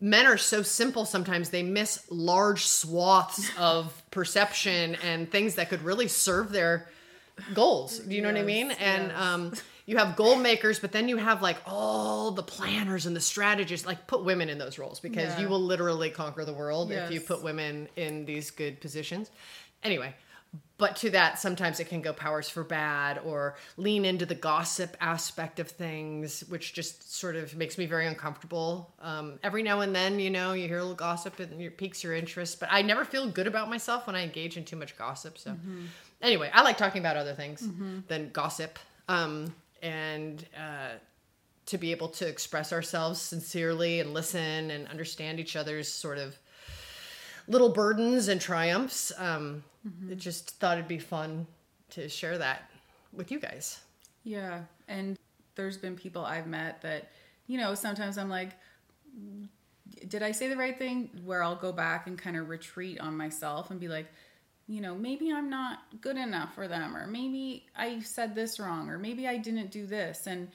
[0.00, 1.50] men are so simple sometimes.
[1.50, 6.88] They miss large swaths of perception and things that could really serve their
[7.54, 7.98] goals.
[7.98, 8.70] Do you know what i mean?
[8.72, 9.20] And yes.
[9.20, 9.52] um
[9.90, 13.86] you have goal makers but then you have like all the planners and the strategists.
[13.86, 15.40] Like put women in those roles because Yeah.
[15.40, 19.30] you will literally conquer the world if you put women in these good positions.
[19.82, 20.14] Anyway
[20.78, 24.96] but to that sometimes it can go powers for bad or lean into the gossip
[25.00, 28.92] aspect of things which just sort of makes me very uncomfortable.
[29.00, 32.02] Um, every now and then you know you hear a little gossip and it piques
[32.02, 34.96] your interest but i never feel good about myself when i engage in too much
[34.98, 35.54] gossip so.
[36.22, 37.68] Anyway i like talking about other things
[38.08, 38.78] than gossip.
[39.08, 40.98] Um, and uh,
[41.66, 46.36] to be able to express ourselves sincerely and listen and understand each other's sort of
[47.48, 49.12] little burdens and triumphs.
[49.18, 49.62] Um,
[50.10, 51.46] I just thought it'd be fun
[51.90, 52.70] to share that
[53.12, 53.80] with you guys.
[54.24, 54.62] Yeah.
[54.88, 55.18] And
[55.54, 57.10] there's been people I've met that,
[57.46, 58.50] you know, sometimes I'm like,
[60.08, 61.10] did I say the right thing?
[61.24, 64.06] Where I'll go back and kind of retreat on myself and be like,
[64.70, 68.88] you know, maybe I'm not good enough for them, or maybe I said this wrong,
[68.88, 70.28] or maybe I didn't do this.
[70.28, 70.48] And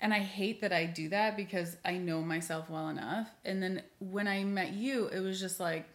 [0.00, 3.28] and I hate that I do that because I know myself well enough.
[3.44, 5.86] And then when I met you, it was just like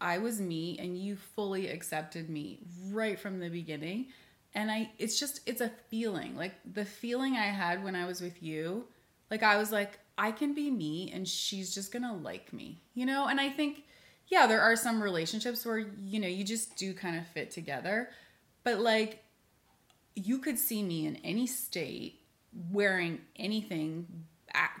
[0.00, 2.60] I was me and you fully accepted me
[2.90, 4.06] right from the beginning.
[4.54, 6.36] And I it's just it's a feeling.
[6.36, 8.84] Like the feeling I had when I was with you,
[9.32, 12.82] like I was like I can be me and she's just going to like me.
[12.94, 13.26] You know?
[13.26, 13.82] And I think
[14.30, 18.08] yeah, there are some relationships where you know, you just do kind of fit together.
[18.64, 19.24] But like
[20.14, 22.20] you could see me in any state
[22.70, 24.06] wearing anything,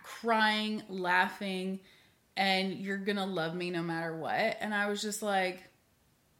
[0.02, 1.80] crying, laughing,
[2.36, 4.56] and you're gonna love me no matter what.
[4.60, 5.62] And I was just like,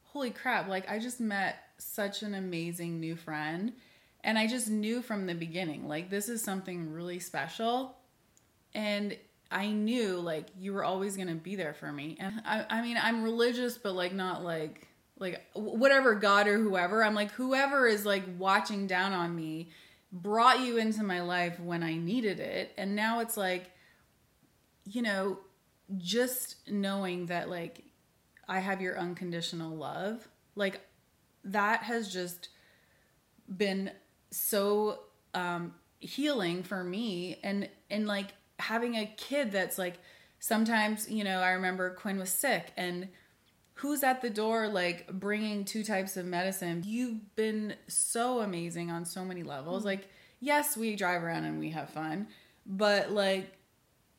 [0.05, 3.73] holy crap, like I just met such an amazing new friend.
[4.23, 7.97] And I just knew from the beginning, like, this is something really special.
[8.75, 9.17] And
[9.51, 12.17] I knew, like, you were always gonna be there for me.
[12.21, 14.87] And I, I mean, I'm religious, but like, not like,
[15.19, 17.05] like whatever God or whoever.
[17.05, 19.69] I'm like, whoever is like watching down on me
[20.13, 22.73] brought you into my life when I needed it.
[22.77, 23.71] And now it's like,
[24.85, 25.39] you know,
[25.99, 27.85] just knowing that like
[28.49, 30.27] I have your unconditional love,
[30.57, 30.81] like
[31.45, 32.49] that has just
[33.57, 33.91] been
[34.31, 35.01] so
[35.35, 38.29] um healing for me and and like
[38.61, 39.99] having a kid that's like
[40.39, 43.09] sometimes, you know, I remember Quinn was sick and
[43.81, 49.07] who's at the door like bringing two types of medicine you've been so amazing on
[49.07, 49.89] so many levels mm-hmm.
[49.89, 50.09] like
[50.39, 52.27] yes we drive around and we have fun
[52.67, 53.57] but like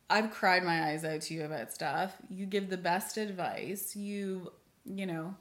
[0.10, 4.52] i've cried my eyes out to you about stuff you give the best advice you
[4.84, 5.36] you know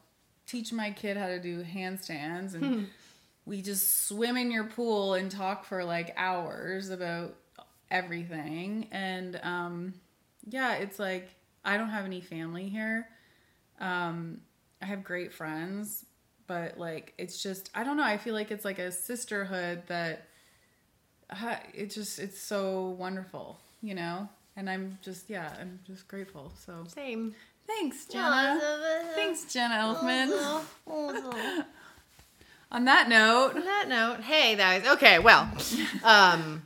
[0.46, 2.84] teach my kid how to do handstands and hmm.
[3.46, 7.34] we just swim in your pool and talk for like hours about
[7.91, 9.93] everything and um
[10.49, 11.28] yeah it's like
[11.64, 13.09] i don't have any family here
[13.80, 14.41] um,
[14.82, 16.05] I have great friends,
[16.47, 18.05] but like it's just I don't know.
[18.05, 20.26] I feel like it's like a sisterhood that
[21.30, 24.28] uh, it just it's so wonderful, you know.
[24.57, 26.53] And I'm just yeah, I'm just grateful.
[26.64, 27.34] So same.
[27.66, 28.61] Thanks, Jenna.
[29.14, 30.64] Thanks, Jenna Elfman.
[32.72, 33.53] On that note.
[33.57, 34.86] On that note, hey guys.
[34.86, 35.49] Okay, well,
[36.05, 36.62] um,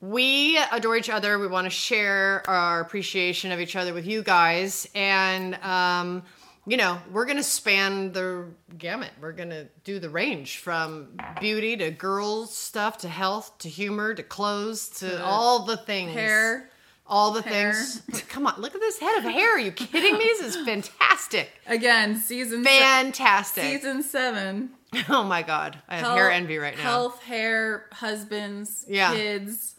[0.00, 1.38] we adore each other.
[1.38, 6.22] We want to share our appreciation of each other with you guys, and um,
[6.68, 8.44] you know, we're going to span the
[8.76, 9.10] gamut.
[9.20, 11.08] We're going to do the range from
[11.40, 16.12] beauty to girls stuff to health to humor to clothes to, all the things.
[16.12, 16.70] Hair.
[17.06, 17.72] All the hair.
[17.72, 18.22] things.
[18.28, 19.56] Come on, look at this head of hair.
[19.56, 20.24] Are you kidding me?
[20.24, 21.48] This is fantastic.
[21.66, 23.64] Again, season fantastic.
[23.64, 24.70] Se- season seven.
[25.10, 26.82] Oh my god, I have health, hair envy right now.
[26.82, 29.12] Health, hair, husbands, yeah.
[29.12, 29.74] kids.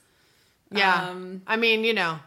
[0.71, 1.09] Yeah.
[1.09, 2.19] Um, I mean, you know,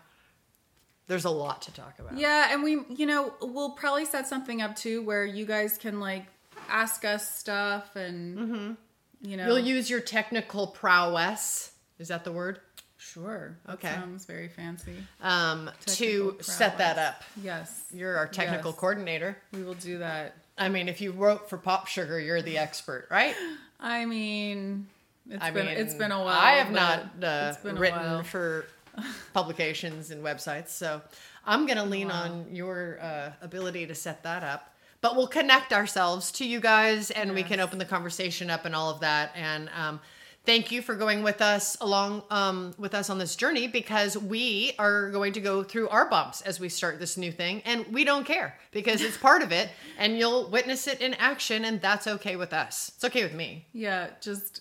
[1.06, 2.16] there's a lot to talk about.
[2.18, 6.00] Yeah, and we, you know, we'll probably set something up too where you guys can
[6.00, 6.26] like
[6.68, 8.72] ask us stuff and mm-hmm.
[9.20, 11.72] you know, you'll use your technical prowess.
[11.98, 12.60] Is that the word?
[12.98, 13.58] Sure.
[13.68, 13.92] Okay.
[13.92, 14.94] sounds very fancy.
[15.20, 16.46] Um, to prowess.
[16.46, 17.22] set that up.
[17.42, 17.84] Yes.
[17.92, 18.80] You're our technical yes.
[18.80, 19.36] coordinator.
[19.52, 20.36] We will do that.
[20.56, 23.34] I mean, if you wrote for Pop Sugar, you're the expert, right?
[23.80, 24.86] I mean,
[25.28, 26.38] it's I been mean, it's been a while.
[26.38, 28.66] I have not uh, written for
[29.34, 30.68] publications and websites.
[30.68, 31.00] So
[31.44, 32.24] I'm going to lean wow.
[32.24, 34.74] on your uh, ability to set that up.
[35.00, 37.34] But we'll connect ourselves to you guys and yes.
[37.34, 39.32] we can open the conversation up and all of that.
[39.34, 39.98] And um,
[40.46, 44.74] thank you for going with us along um, with us on this journey because we
[44.78, 47.62] are going to go through our bumps as we start this new thing.
[47.64, 51.64] And we don't care because it's part of it and you'll witness it in action.
[51.64, 52.92] And that's okay with us.
[52.94, 53.66] It's okay with me.
[53.72, 54.60] Yeah, just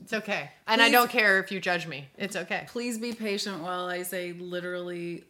[0.00, 0.50] it's okay.
[0.66, 2.06] And I don't care if you judge me.
[2.18, 2.64] It's okay.
[2.68, 5.24] Please be patient while I say literally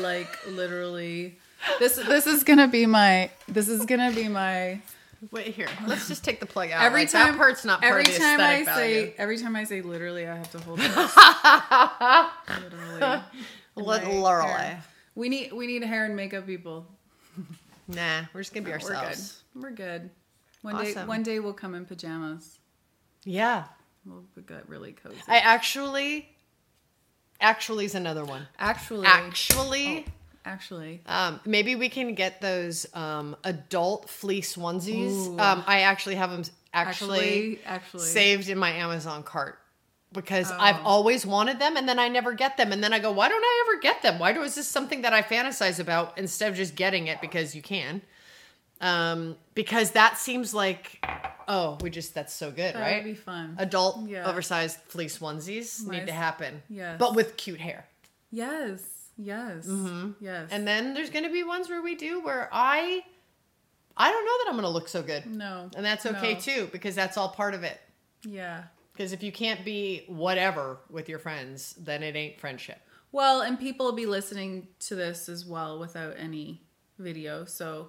[0.00, 1.38] like literally
[1.78, 4.80] this this is going to be my this is going to be my
[5.30, 5.68] Wait here.
[5.86, 6.82] Let's just take the plug out.
[6.82, 10.26] Every time that part's not part every time I say every time I say literally
[10.26, 10.90] I have to hold it.
[13.76, 14.12] literally.
[14.16, 14.76] Literally.
[15.14, 16.86] We need we need hair and makeup people.
[17.88, 19.42] Nah, we're just going to be ourselves.
[19.54, 19.76] We're good.
[19.76, 20.10] We're good.
[20.62, 20.94] One awesome.
[20.94, 22.58] day one day we'll come in pajamas.
[23.24, 23.64] Yeah.
[24.06, 25.16] Well, we got really cozy.
[25.28, 26.28] I actually,
[27.40, 28.46] actually is another one.
[28.58, 30.10] Actually, actually, oh,
[30.44, 35.38] actually, um, maybe we can get those um, adult fleece onesies.
[35.38, 36.42] Um, I actually have them
[36.74, 39.58] actually, actually, actually saved in my Amazon cart.
[40.12, 40.82] because I've Oh.
[40.84, 42.70] always wanted them and then I never get them.
[42.70, 44.18] And then I go, why don't I ever get them?
[44.18, 47.54] Why do is this something that I fantasize about instead of just getting it because
[47.54, 48.02] you can?
[48.82, 51.04] Um, because that seems like
[51.48, 52.96] oh, we just that's so good, That right?
[52.96, 53.54] would be fun.
[53.58, 54.28] Adult Yeah.
[54.28, 56.62] oversized fleece onesies need to happen.
[56.68, 56.96] Yes.
[56.98, 57.86] But with cute hair.
[58.30, 58.82] yes.
[59.16, 59.66] Yes.
[59.66, 59.66] Yes.
[59.66, 60.24] Mm-hmm.
[60.24, 63.04] yes And then there's to be ones where we do where I
[63.96, 65.26] I don't know that I'm to look so good.
[65.26, 65.70] no.
[65.76, 66.40] And that's okay No.
[66.40, 67.78] too because that's all part of it.
[68.24, 68.64] Yeah.
[68.92, 72.80] Because if you can't be whatever with your friends, then it ain't friendship.
[73.12, 76.62] Well, and people will be listening to this as well without any
[76.98, 77.44] video.
[77.44, 77.88] So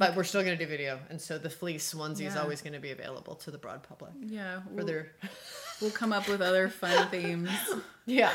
[0.00, 0.98] But we're still going to do video.
[1.10, 4.12] And so the fleece onesie is always going to be available to the broad public
[4.18, 5.12] yeah, for we'll, their.
[5.82, 7.50] we'll come up with other fun themes.
[8.06, 8.32] Yeah,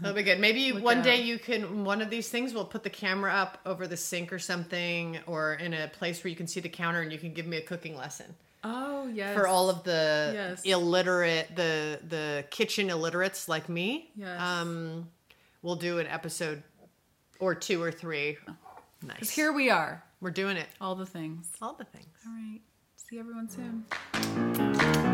[0.00, 0.38] that'll be good.
[0.38, 3.58] Maybe Look one day you can, one of these things, we'll put the camera up
[3.66, 7.00] over the sink or something, or in a place where you can see the counter
[7.00, 8.32] and you can give me a cooking lesson.
[8.62, 9.34] Oh yes.
[9.34, 10.62] for all of the Yes.
[10.64, 14.38] illiterate the the kitchen illiterates like me Yes.
[14.38, 15.08] um
[15.62, 16.62] we'll do an episode
[17.38, 18.36] or two or three
[19.02, 20.04] nice here we are.
[20.20, 21.50] We're doing it All the things.
[21.62, 22.60] all the things All right.
[22.96, 25.09] See everyone soon.